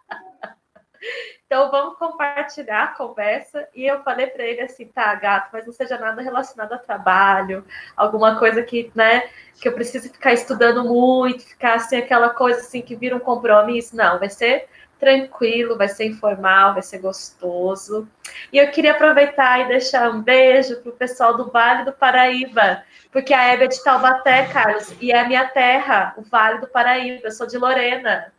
Então 1.55 1.71
vamos 1.71 1.97
compartilhar 1.99 2.83
a 2.83 2.87
conversa. 2.89 3.69
E 3.73 3.87
eu 3.87 4.03
falei 4.03 4.27
para 4.27 4.43
ele 4.43 4.61
assim, 4.61 4.87
tá, 4.87 5.15
gato, 5.15 5.51
mas 5.53 5.65
não 5.65 5.73
seja 5.73 5.97
nada 5.97 6.21
relacionado 6.21 6.73
a 6.73 6.79
trabalho, 6.79 7.65
alguma 7.97 8.37
coisa 8.41 8.61
que, 8.61 8.91
né, 8.93 9.29
que 9.63 9.69
eu 9.69 9.73
preciso 9.73 10.13
ficar 10.13 10.33
estudando 10.33 10.83
muito, 10.83 11.45
ficar 11.45 11.75
assim, 11.75 11.97
aquela 11.97 12.31
coisa 12.31 12.59
assim 12.59 12.83
que 12.83 12.97
vira 12.97 13.15
um 13.15 13.21
compromisso. 13.21 13.95
Não, 13.95 14.19
vai 14.19 14.29
ser 14.29 14.67
tranquilo, 14.99 15.79
vai 15.79 15.87
ser 15.87 16.07
informal, 16.07 16.73
vai 16.73 16.83
ser 16.83 16.99
gostoso. 16.99 18.09
E 18.53 18.59
eu 18.59 18.69
queria 18.73 18.91
aproveitar 18.91 19.61
e 19.61 19.69
deixar 19.69 20.11
um 20.11 20.21
beijo 20.21 20.83
pro 20.83 20.91
pessoal 20.91 21.37
do 21.37 21.53
Vale 21.53 21.85
do 21.85 21.93
Paraíba, 21.93 22.83
porque 23.13 23.33
a 23.33 23.45
Hebe 23.45 23.67
é 23.67 23.69
de 23.69 23.81
Taubaté, 23.85 24.49
Carlos, 24.53 24.93
e 25.01 25.13
é 25.13 25.21
a 25.21 25.29
minha 25.29 25.47
terra, 25.47 26.15
o 26.17 26.23
Vale 26.23 26.59
do 26.59 26.67
Paraíba. 26.67 27.29
Eu 27.29 27.31
sou 27.31 27.47
de 27.47 27.57
Lorena. 27.57 28.33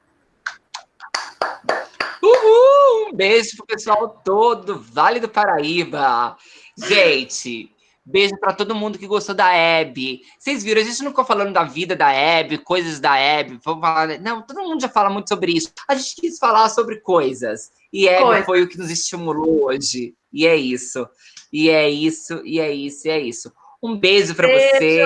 Uhul! 2.25 3.09
Um 3.09 3.13
beijo 3.13 3.57
pro 3.57 3.65
pessoal 3.65 4.21
todo 4.23 4.65
do 4.65 4.79
Vale 4.79 5.19
do 5.19 5.29
Paraíba. 5.29 6.35
Gente, 6.77 7.71
beijo 8.03 8.37
para 8.39 8.53
todo 8.53 8.75
mundo 8.75 8.97
que 8.97 9.05
gostou 9.05 9.35
da 9.35 9.53
Hebe. 9.53 10.21
Vocês 10.39 10.63
viram, 10.63 10.81
a 10.81 10.83
gente 10.83 11.03
não 11.03 11.11
ficou 11.11 11.25
falando 11.25 11.53
da 11.53 11.63
vida 11.63 11.95
da 11.95 12.11
Hebe, 12.11 12.57
coisas 12.57 12.99
da 12.99 13.17
Hebe. 13.17 13.59
Falar... 13.63 14.19
Não, 14.19 14.41
todo 14.41 14.61
mundo 14.61 14.81
já 14.81 14.89
fala 14.89 15.09
muito 15.09 15.29
sobre 15.29 15.51
isso. 15.51 15.71
A 15.87 15.95
gente 15.95 16.15
quis 16.15 16.39
falar 16.39 16.69
sobre 16.69 16.97
coisas. 17.01 17.71
E 17.93 18.07
Hebe 18.07 18.23
Coisa. 18.23 18.45
foi 18.45 18.61
o 18.63 18.67
que 18.67 18.77
nos 18.77 18.89
estimulou 18.89 19.65
hoje. 19.65 20.15
E 20.33 20.47
é 20.47 20.55
isso. 20.55 21.07
E 21.53 21.69
é 21.69 21.89
isso, 21.89 22.41
e 22.43 22.59
é 22.59 22.71
isso, 22.73 23.07
e 23.07 23.11
é 23.11 23.19
isso. 23.19 23.53
Um 23.81 23.97
beijo 23.97 24.35
para 24.35 24.47
você 24.47 25.05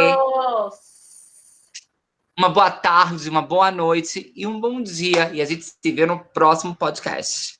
uma 2.40 2.48
boa 2.48 2.72
tarde, 2.72 3.30
uma 3.30 3.42
boa 3.42 3.70
noite 3.70 4.32
e 4.34 4.48
um 4.48 4.62
bom 4.62 4.82
dia. 4.82 5.30
E 5.34 5.42
a 5.42 5.46
gente 5.46 5.66
se 5.66 5.92
vê 5.92 6.06
no 6.06 6.24
próximo 6.24 6.74
podcast. 6.74 7.59